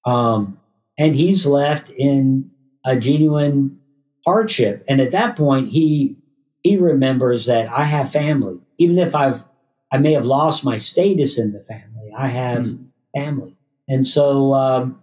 [0.07, 0.61] Um,
[0.99, 2.51] and he's left in
[2.85, 3.81] a genuine
[4.25, 4.85] hardship.
[4.89, 6.17] And at that point, he
[6.63, 9.45] he remembers that I have family, even if I've
[9.93, 12.11] I may have lost my status in the family.
[12.17, 12.77] I have
[13.15, 15.03] family, and so um,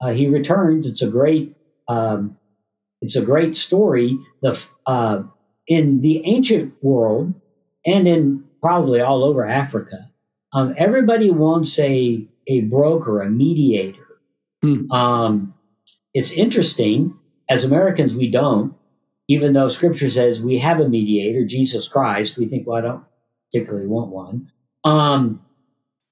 [0.00, 0.86] uh, he returns.
[0.86, 1.56] It's a great
[1.88, 2.36] um,
[3.00, 4.18] it's a great story.
[4.42, 5.22] The uh,
[5.66, 7.34] in the ancient world
[7.86, 10.10] and in probably all over Africa,
[10.52, 14.07] um, everybody wants a a broker, a mediator.
[14.62, 14.90] Hmm.
[14.90, 15.54] Um,
[16.14, 17.18] it's interesting.
[17.50, 18.74] As Americans, we don't,
[19.28, 22.36] even though Scripture says we have a mediator, Jesus Christ.
[22.36, 23.04] We think, well, I don't
[23.50, 24.52] particularly want one.
[24.84, 25.42] Um,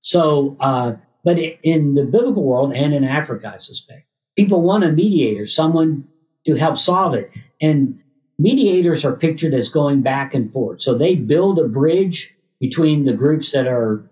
[0.01, 4.07] so, uh, but in the biblical world and in Africa, I suspect
[4.37, 6.07] people want a mediator, someone
[6.45, 7.31] to help solve it.
[7.61, 8.01] And
[8.39, 10.81] mediators are pictured as going back and forth.
[10.81, 14.09] So they build a bridge between the groups that are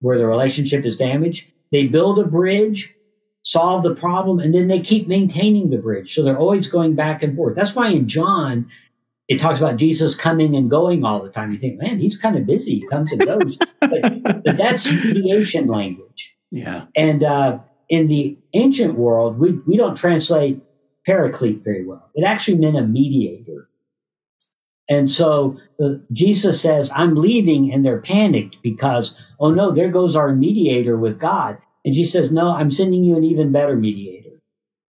[0.00, 1.52] where the relationship is damaged.
[1.70, 2.94] They build a bridge,
[3.42, 6.14] solve the problem, and then they keep maintaining the bridge.
[6.14, 7.54] So they're always going back and forth.
[7.54, 8.70] That's why in John,
[9.28, 11.52] it talks about Jesus coming and going all the time.
[11.52, 12.80] You think, man, he's kind of busy.
[12.80, 13.56] He comes and goes.
[13.80, 16.36] but, but that's mediation language.
[16.50, 16.86] yeah.
[16.96, 20.60] And uh, in the ancient world, we, we don't translate
[21.06, 22.10] paraclete very well.
[22.14, 23.68] It actually meant a mediator.
[24.88, 30.16] And so uh, Jesus says, I'm leaving, and they're panicked because, oh no, there goes
[30.16, 31.58] our mediator with God.
[31.84, 34.40] And she says, no, I'm sending you an even better mediator,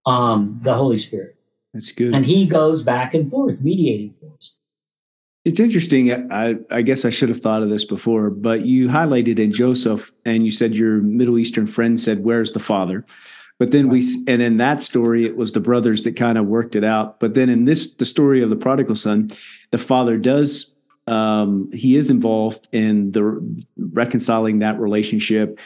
[0.06, 1.38] um, the Holy Spirit.
[1.74, 2.14] That's good.
[2.14, 4.58] And he goes back and forth, mediating for us.
[5.44, 6.32] It's interesting.
[6.32, 10.12] I, I guess I should have thought of this before, but you highlighted in Joseph,
[10.24, 13.04] and you said your Middle Eastern friend said, "Where's the father?"
[13.58, 16.76] But then we, and in that story, it was the brothers that kind of worked
[16.76, 17.20] it out.
[17.20, 19.30] But then in this, the story of the prodigal son,
[19.72, 20.76] the father does
[21.08, 23.24] um, he is involved in the
[23.78, 25.60] reconciling that relationship.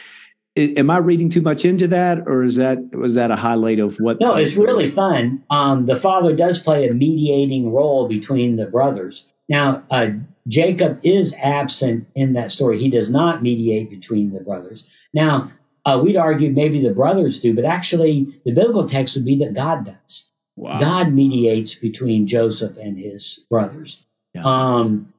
[0.56, 3.98] Am I reading too much into that, or is that was that a highlight of
[3.98, 4.20] what?
[4.20, 5.44] No, it's really fun.
[5.50, 9.28] Um, the father does play a mediating role between the brothers.
[9.48, 10.10] Now, uh,
[10.48, 12.78] Jacob is absent in that story.
[12.78, 14.88] He does not mediate between the brothers.
[15.12, 15.52] Now,
[15.84, 19.54] uh, we'd argue maybe the brothers do, but actually, the biblical text would be that
[19.54, 20.30] God does.
[20.56, 20.80] Wow.
[20.80, 24.04] God mediates between Joseph and his brothers.
[24.34, 24.42] Yeah.
[24.42, 25.12] Um,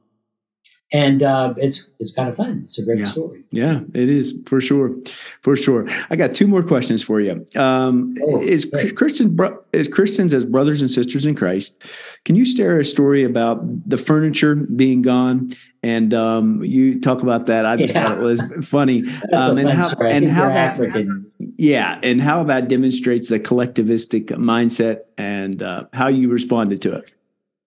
[0.93, 2.61] and uh, it's it's kind of fun.
[2.63, 3.05] It's a great yeah.
[3.05, 3.43] story.
[3.51, 4.95] Yeah, it is for sure,
[5.41, 5.85] for sure.
[6.09, 7.45] I got two more questions for you.
[7.55, 8.95] Um, oh, is great.
[8.95, 9.37] Christians
[9.73, 11.83] is Christians as brothers and sisters in Christ?
[12.23, 13.59] Can you share a story about
[13.89, 15.49] the furniture being gone?
[15.83, 17.65] And um, you talk about that.
[17.65, 18.07] I just yeah.
[18.07, 19.03] thought it was funny.
[19.33, 21.29] um, and how and how that, African.
[21.57, 27.11] yeah, and how that demonstrates the collectivistic mindset and uh, how you responded to it.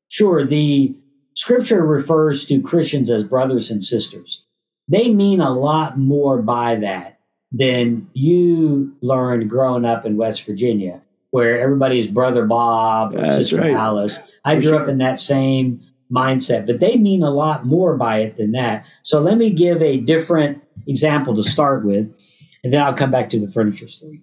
[0.08, 0.44] Sure.
[0.44, 0.94] The
[1.34, 4.44] Scripture refers to Christians as brothers and sisters.
[4.88, 7.20] They mean a lot more by that
[7.52, 13.58] than you learned growing up in West Virginia, where everybody's brother Bob or That's sister
[13.58, 13.74] right.
[13.74, 14.20] Alice.
[14.44, 14.82] I For grew sure.
[14.82, 15.80] up in that same
[16.12, 18.84] mindset, but they mean a lot more by it than that.
[19.02, 22.12] So let me give a different example to start with,
[22.64, 24.22] and then I'll come back to the furniture story.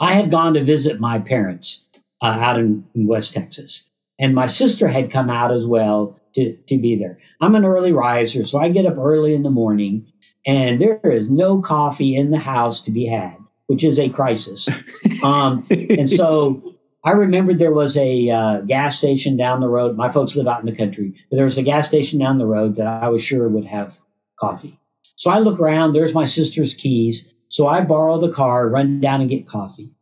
[0.00, 1.86] I had gone to visit my parents
[2.22, 3.88] uh, out in, in West Texas
[4.18, 7.18] and my sister had come out as well to, to be there.
[7.40, 10.06] I'm an early riser, so I get up early in the morning
[10.46, 13.36] and there is no coffee in the house to be had,
[13.66, 14.68] which is a crisis.
[15.22, 19.96] um, and so I remembered there was a uh, gas station down the road.
[19.96, 22.46] My folks live out in the country, but there was a gas station down the
[22.46, 24.00] road that I was sure would have
[24.38, 24.78] coffee.
[25.16, 27.32] So I look around, there's my sister's keys.
[27.48, 29.92] So I borrow the car, run down and get coffee,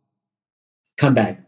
[0.97, 1.42] come back.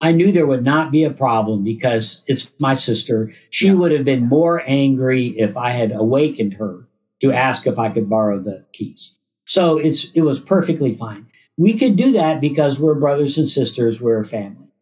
[0.00, 3.30] I knew there would not be a problem because it's my sister.
[3.50, 3.74] She yeah.
[3.74, 6.88] would have been more angry if I had awakened her
[7.20, 9.16] to ask if I could borrow the keys.
[9.46, 11.26] So it's it was perfectly fine.
[11.58, 14.72] We could do that because we're brothers and sisters, we're a family.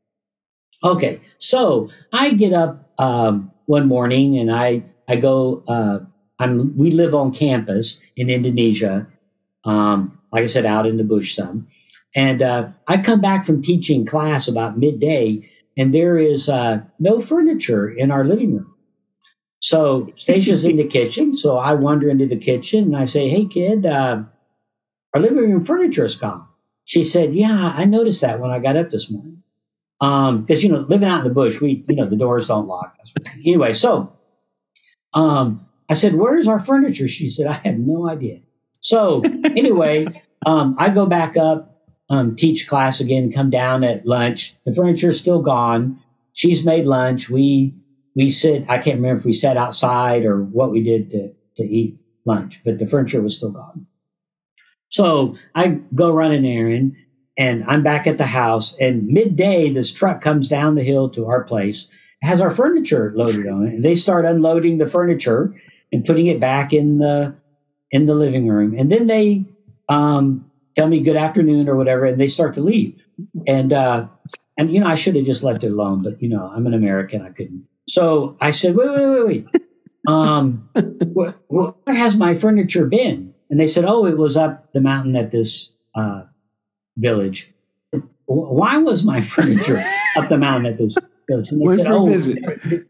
[0.85, 5.65] Okay, so I get up um, one morning and I I go.
[5.67, 6.01] Uh,
[6.39, 9.09] I'm we live on campus in Indonesia.
[9.65, 11.67] Um, like I said, out in the bush some.
[12.15, 17.21] And uh, I come back from teaching class about midday, and there is uh, no
[17.21, 18.75] furniture in our living room.
[19.61, 21.35] So Stacey's in the kitchen.
[21.35, 24.23] So I wander into the kitchen and I say, Hey, kid, uh,
[25.15, 26.47] our living room furniture is gone.
[26.85, 29.43] She said, Yeah, I noticed that when I got up this morning.
[30.01, 32.69] Um, because you know, living out in the bush, we, you know, the doors don't
[32.69, 32.97] lock.
[33.45, 34.13] Anyway, so
[35.13, 37.09] um, I said, Where's our furniture?
[37.09, 38.41] She said, I have no idea.
[38.81, 40.07] So anyway,
[40.47, 41.68] um, I go back up
[42.11, 44.57] um, teach class again, come down at lunch.
[44.65, 46.01] The furniture's still gone.
[46.33, 47.29] She's made lunch.
[47.29, 47.75] We
[48.15, 48.69] we sit.
[48.69, 52.63] I can't remember if we sat outside or what we did to to eat lunch,
[52.65, 53.87] but the furniture was still gone.
[54.89, 56.97] So I go run an errand,
[57.37, 58.77] and I'm back at the house.
[58.79, 61.91] And midday, this truck comes down the hill to our place,
[62.23, 65.55] has our furniture loaded on it, and they start unloading the furniture
[65.93, 67.35] and putting it back in the
[67.91, 68.75] in the living room.
[68.77, 69.45] And then they
[69.89, 73.05] um, tell me good afternoon or whatever, and they start to leave.
[73.47, 74.09] And uh,
[74.57, 76.75] and you know, I should have just left it alone, but you know, I'm an
[76.75, 77.67] American, I couldn't.
[77.89, 79.47] So I said, wait, wait, wait, wait.
[80.07, 80.69] Um,
[81.13, 83.35] where, where, has my furniture been?
[83.51, 86.25] And they said, oh, it was up the mountain at this uh,
[86.97, 87.53] village.
[88.27, 89.83] Why was my furniture
[90.17, 90.97] up the mountain at this
[91.29, 91.51] village?
[91.51, 92.09] And they Went said, oh.
[92.09, 92.87] There,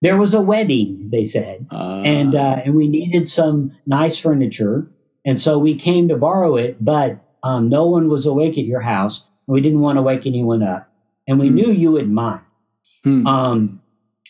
[0.00, 4.86] there was a wedding, they said, uh, and uh, and we needed some nice furniture.
[5.24, 8.80] And so we came to borrow it, but um, no one was awake at your
[8.80, 9.26] house.
[9.46, 10.90] We didn't want to wake anyone up.
[11.26, 11.54] And we hmm.
[11.54, 12.42] knew you would mind.
[13.02, 13.26] Hmm.
[13.26, 13.82] Um,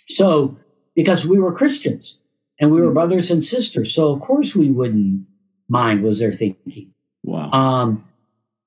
[0.09, 0.57] so,
[0.95, 2.21] because we were Christians
[2.61, 2.95] and we were hmm.
[2.95, 3.93] brothers and sisters.
[3.93, 5.27] So, of course, we wouldn't
[5.69, 6.93] mind, was their thinking.
[7.23, 7.51] Wow.
[7.51, 8.09] Um,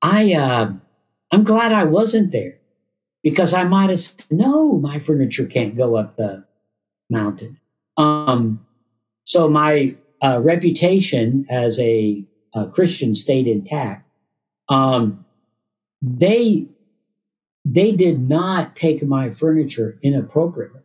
[0.02, 0.74] I, uh,
[1.32, 2.58] I'm glad I wasn't there
[3.24, 6.46] because I might have said, no, my furniture can't go up the
[7.10, 7.60] mountain.
[7.98, 8.66] Um,
[9.24, 14.10] so my uh, reputation as a, a, Christian stayed intact.
[14.70, 15.26] Um,
[16.02, 16.68] they
[17.66, 20.84] they did not take my furniture inappropriately.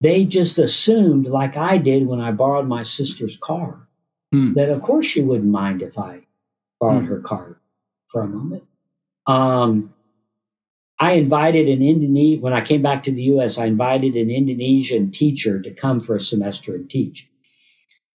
[0.00, 3.86] They just assumed, like I did when I borrowed my sister's car,
[4.32, 4.54] hmm.
[4.54, 6.26] that of course she wouldn't mind if I
[6.80, 7.08] borrowed hmm.
[7.08, 7.60] her car
[8.08, 8.64] for a moment.
[9.26, 9.94] Um,
[10.98, 15.10] I invited an Indonesian, when I came back to the US, I invited an Indonesian
[15.10, 17.28] teacher to come for a semester and teach.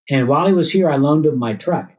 [0.10, 1.94] And while he was here, I loaned him my truck.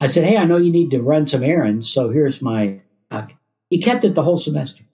[0.00, 2.80] I said, Hey, I know you need to run some errands, so here's my
[3.10, 3.32] truck.
[3.70, 4.84] He kept it the whole semester.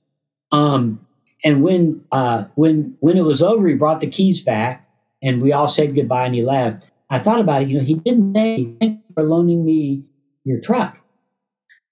[0.53, 1.07] Um,
[1.45, 4.89] and when uh, when when it was over, he brought the keys back
[5.23, 6.85] and we all said goodbye and he left.
[7.11, 7.69] I thought about it.
[7.69, 10.05] You know, he didn't say, thank you for loaning me
[10.45, 11.01] your truck.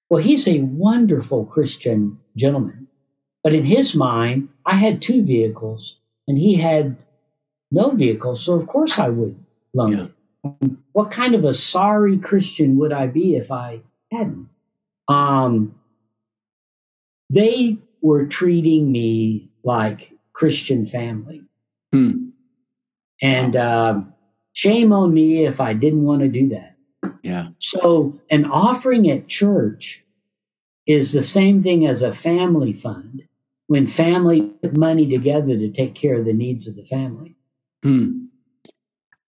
[0.09, 2.89] Well, he's a wonderful Christian gentleman.
[3.43, 6.97] But in his mind, I had two vehicles and he had
[7.71, 8.37] no vehicle.
[8.37, 9.39] So, of course, I would
[9.77, 10.07] loan yeah.
[10.93, 14.49] What kind of a sorry Christian would I be if I hadn't?
[15.09, 15.75] Um,
[17.31, 21.43] they were treating me like Christian family.
[21.93, 22.31] Hmm.
[23.23, 24.15] And um,
[24.53, 26.77] shame on me if I didn't want to do that.
[27.23, 27.49] Yeah.
[27.59, 30.05] So, an offering at church
[30.87, 33.25] is the same thing as a family fund
[33.67, 37.37] when family put money together to take care of the needs of the family.
[37.83, 38.26] Hmm.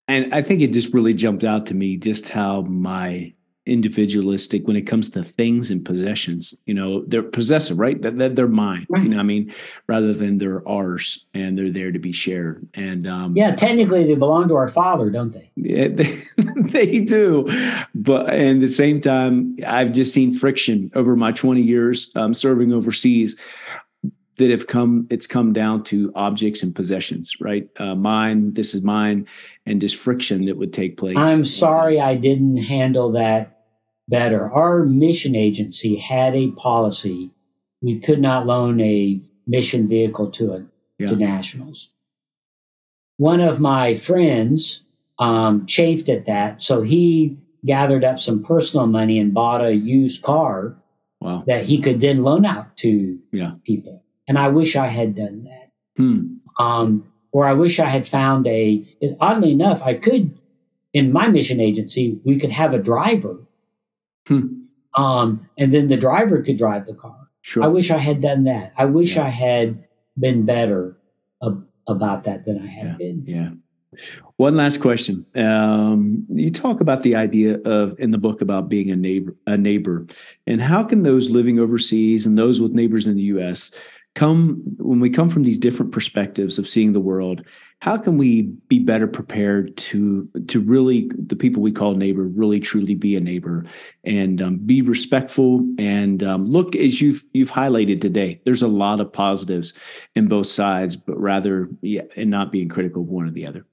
[0.07, 3.33] And I think it just really jumped out to me just how my
[3.67, 6.55] individualistic when it comes to things and possessions.
[6.65, 8.01] You know, they're possessive, right?
[8.01, 8.87] That, that they're mine.
[8.89, 9.03] Right.
[9.03, 9.53] You know, I mean,
[9.87, 12.67] rather than they're ours and they're there to be shared.
[12.73, 15.51] And um, yeah, technically they belong to our Father, don't they?
[15.55, 17.45] Yeah, they, they do.
[17.93, 22.71] But at the same time, I've just seen friction over my 20 years um, serving
[22.73, 23.37] overseas
[24.37, 28.83] that have come it's come down to objects and possessions right uh, mine this is
[28.83, 29.27] mine
[29.65, 33.57] and just friction that would take place i'm sorry i didn't handle that
[34.07, 34.51] better.
[34.51, 37.31] Our mission agency had a policy
[37.81, 40.65] we could not loan a mission vehicle to a,
[40.97, 41.09] yeah.
[41.09, 41.89] to nationals.
[43.17, 44.85] One of my friends
[45.19, 50.23] um, chafed at that, so he gathered up some personal money and bought a used
[50.23, 50.75] car
[51.19, 51.43] wow.
[51.45, 53.53] that he could then loan out to yeah.
[53.63, 54.03] people.
[54.27, 55.71] And I wish I had done that.
[55.95, 56.35] Hmm.
[56.59, 58.83] Um, or I wish I had found a.
[59.19, 60.37] Oddly enough, I could
[60.93, 63.47] in my mission agency we could have a driver
[64.27, 64.61] Hmm.
[64.95, 67.29] Um, and then the driver could drive the car.
[67.41, 67.63] Sure.
[67.63, 68.73] I wish I had done that.
[68.77, 69.25] I wish yeah.
[69.25, 69.87] I had
[70.19, 70.97] been better
[71.41, 72.95] ab- about that than I had yeah.
[72.97, 73.23] been.
[73.25, 73.49] Yeah.
[74.35, 75.25] One last question.
[75.35, 79.55] Um, you talk about the idea of in the book about being a neighbor, a
[79.57, 80.05] neighbor,
[80.45, 83.71] and how can those living overseas and those with neighbors in the U.S.
[84.17, 87.43] come when we come from these different perspectives of seeing the world?
[87.79, 92.59] how can we be better prepared to to really the people we call neighbor really
[92.59, 93.65] truly be a neighbor
[94.03, 98.99] and um, be respectful and um, look as you've you've highlighted today there's a lot
[98.99, 99.73] of positives
[100.15, 103.65] in both sides but rather yeah and not being critical of one or the other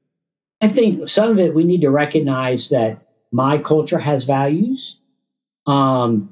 [0.61, 5.01] i think some of it we need to recognize that my culture has values
[5.67, 6.31] um,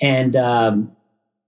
[0.00, 0.92] and um,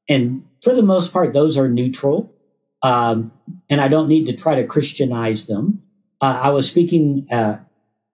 [0.09, 2.35] and for the most part those are neutral
[2.83, 3.33] um,
[3.69, 5.83] and I don't need to try to Christianize them.
[6.21, 7.59] Uh, I was speaking uh,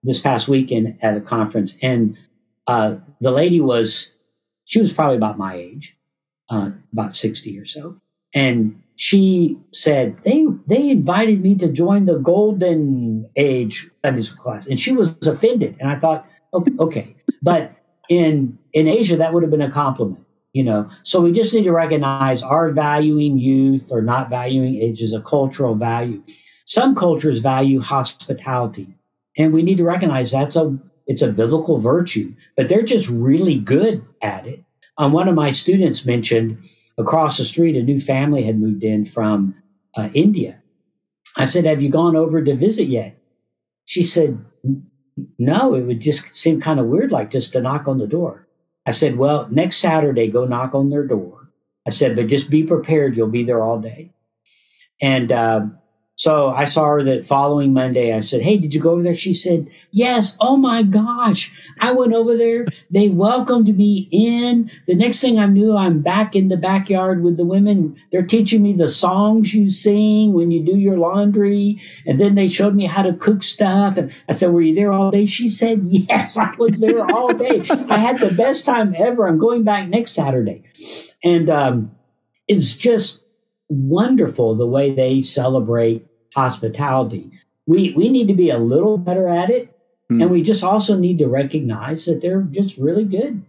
[0.03, 2.17] this past weekend at a conference, and
[2.67, 4.13] uh, the lady was,
[4.65, 5.97] she was probably about my age,
[6.49, 7.99] uh, about 60 or so.
[8.33, 14.67] And she said, they, they invited me to join the golden age Sunday school class.
[14.67, 15.77] And she was offended.
[15.79, 17.15] And I thought, okay, okay.
[17.41, 17.73] But
[18.09, 20.89] in, in Asia, that would have been a compliment you know?
[21.03, 25.21] So we just need to recognize our valuing youth or not valuing age is a
[25.21, 26.23] cultural value.
[26.65, 28.97] Some cultures value hospitality
[29.37, 33.57] and we need to recognize that's a it's a biblical virtue but they're just really
[33.57, 34.63] good at it.
[34.97, 36.57] Um, one of my students mentioned
[36.97, 39.55] across the street a new family had moved in from
[39.95, 40.61] uh, india.
[41.37, 43.17] I said have you gone over to visit yet?
[43.85, 44.43] She said
[45.37, 48.46] no it would just seem kind of weird like just to knock on the door
[48.87, 51.49] I said, well, next Saturday, go knock on their door.
[51.85, 53.17] I said, but just be prepared.
[53.17, 54.13] You'll be there all day.
[55.01, 55.77] And um,
[56.17, 58.11] so I saw her that following Monday.
[58.11, 59.13] I said, Hey, did you go over there?
[59.13, 60.35] She said, Yes.
[60.41, 61.53] Oh my gosh.
[61.79, 62.65] I went over there.
[62.89, 64.71] They welcomed me in.
[64.87, 67.95] The next thing I knew, I'm back in the backyard with the women.
[68.11, 71.79] They're teaching me the songs you sing when you do your laundry.
[72.07, 73.95] And then they showed me how to cook stuff.
[73.97, 75.27] And I said, Were you there all day?
[75.27, 77.63] She said, Yes, I was there all day.
[77.69, 79.27] I had the best time ever.
[79.27, 80.63] I'm going back next Saturday.
[81.23, 81.91] And um,
[82.47, 83.21] it was just
[83.69, 86.06] wonderful the way they celebrate
[86.37, 87.31] hospitality.
[87.65, 89.75] We we need to be a little better at it,
[90.09, 90.21] mm.
[90.21, 93.43] and we just also need to recognize that they're just really good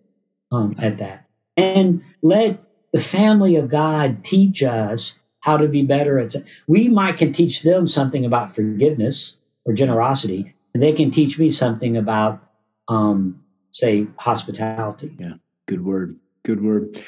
[0.51, 1.27] um, at that,
[1.57, 6.35] and let the family of God teach us how to be better at.
[6.35, 6.45] It.
[6.67, 9.37] We might can teach them something about forgiveness
[9.67, 12.43] or generosity, and they can teach me something about,
[12.89, 15.15] um, say, hospitality.
[15.19, 15.35] Yeah,
[15.67, 16.17] good word.
[16.43, 17.05] Good word.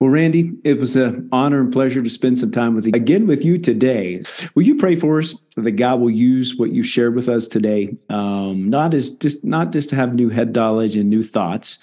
[0.00, 3.26] Well, Randy, it was an honor and pleasure to spend some time with you again
[3.26, 4.22] with you today.
[4.54, 7.96] Will you pray for us that God will use what you shared with us today,
[8.10, 11.78] um, not as just not just to have new head knowledge and new thoughts,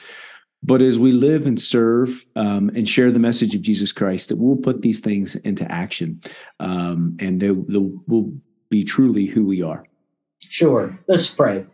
[0.62, 4.38] but as we live and serve um, and share the message of Jesus Christ, that
[4.38, 6.20] we'll put these things into action,
[6.60, 8.32] um, and will
[8.70, 9.86] be truly who we are.
[10.42, 11.00] Sure.
[11.08, 11.66] Let's pray.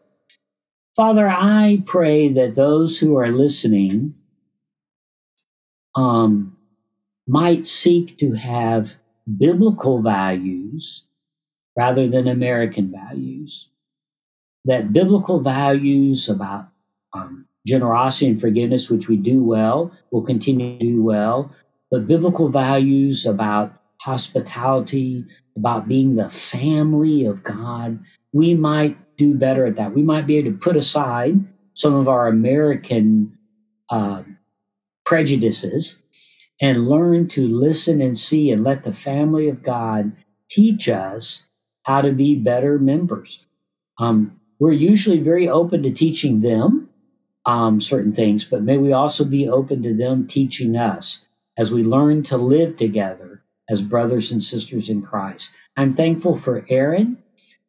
[0.96, 4.16] Father, I pray that those who are listening
[5.98, 6.56] um,
[7.28, 8.98] might seek to have
[9.38, 11.04] biblical values
[11.76, 13.70] rather than American values.
[14.64, 16.70] That biblical values about
[17.14, 21.52] um, generosity and forgiveness, which we do well, will continue to do well,
[21.90, 25.26] but biblical values about hospitality,
[25.56, 28.00] about being the family of God,
[28.32, 29.94] we might do better at that.
[29.94, 31.44] We might be able to put aside
[31.74, 33.38] some of our American
[33.90, 34.24] uh,
[35.08, 36.00] prejudices
[36.62, 40.12] and learn to listen and see and let the family of God
[40.50, 41.46] teach us
[41.84, 43.46] how to be better members.
[43.98, 46.90] Um, we're usually very open to teaching them
[47.46, 51.26] um, certain things, but may we also be open to them teaching us
[51.58, 55.54] as we learn to live together as brothers and sisters in Christ.
[55.78, 57.24] I'm thankful for Aaron,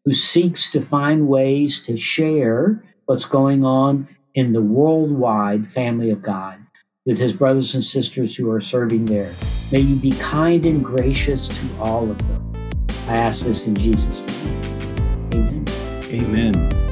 [0.05, 6.20] who seeks to find ways to share what's going on in the worldwide family of
[6.20, 6.64] God
[7.09, 9.32] with his brothers and sisters who are serving there.
[9.72, 12.52] May you be kind and gracious to all of them.
[13.09, 15.32] I ask this in Jesus' name.
[15.32, 15.64] Amen.
[16.12, 16.88] Amen.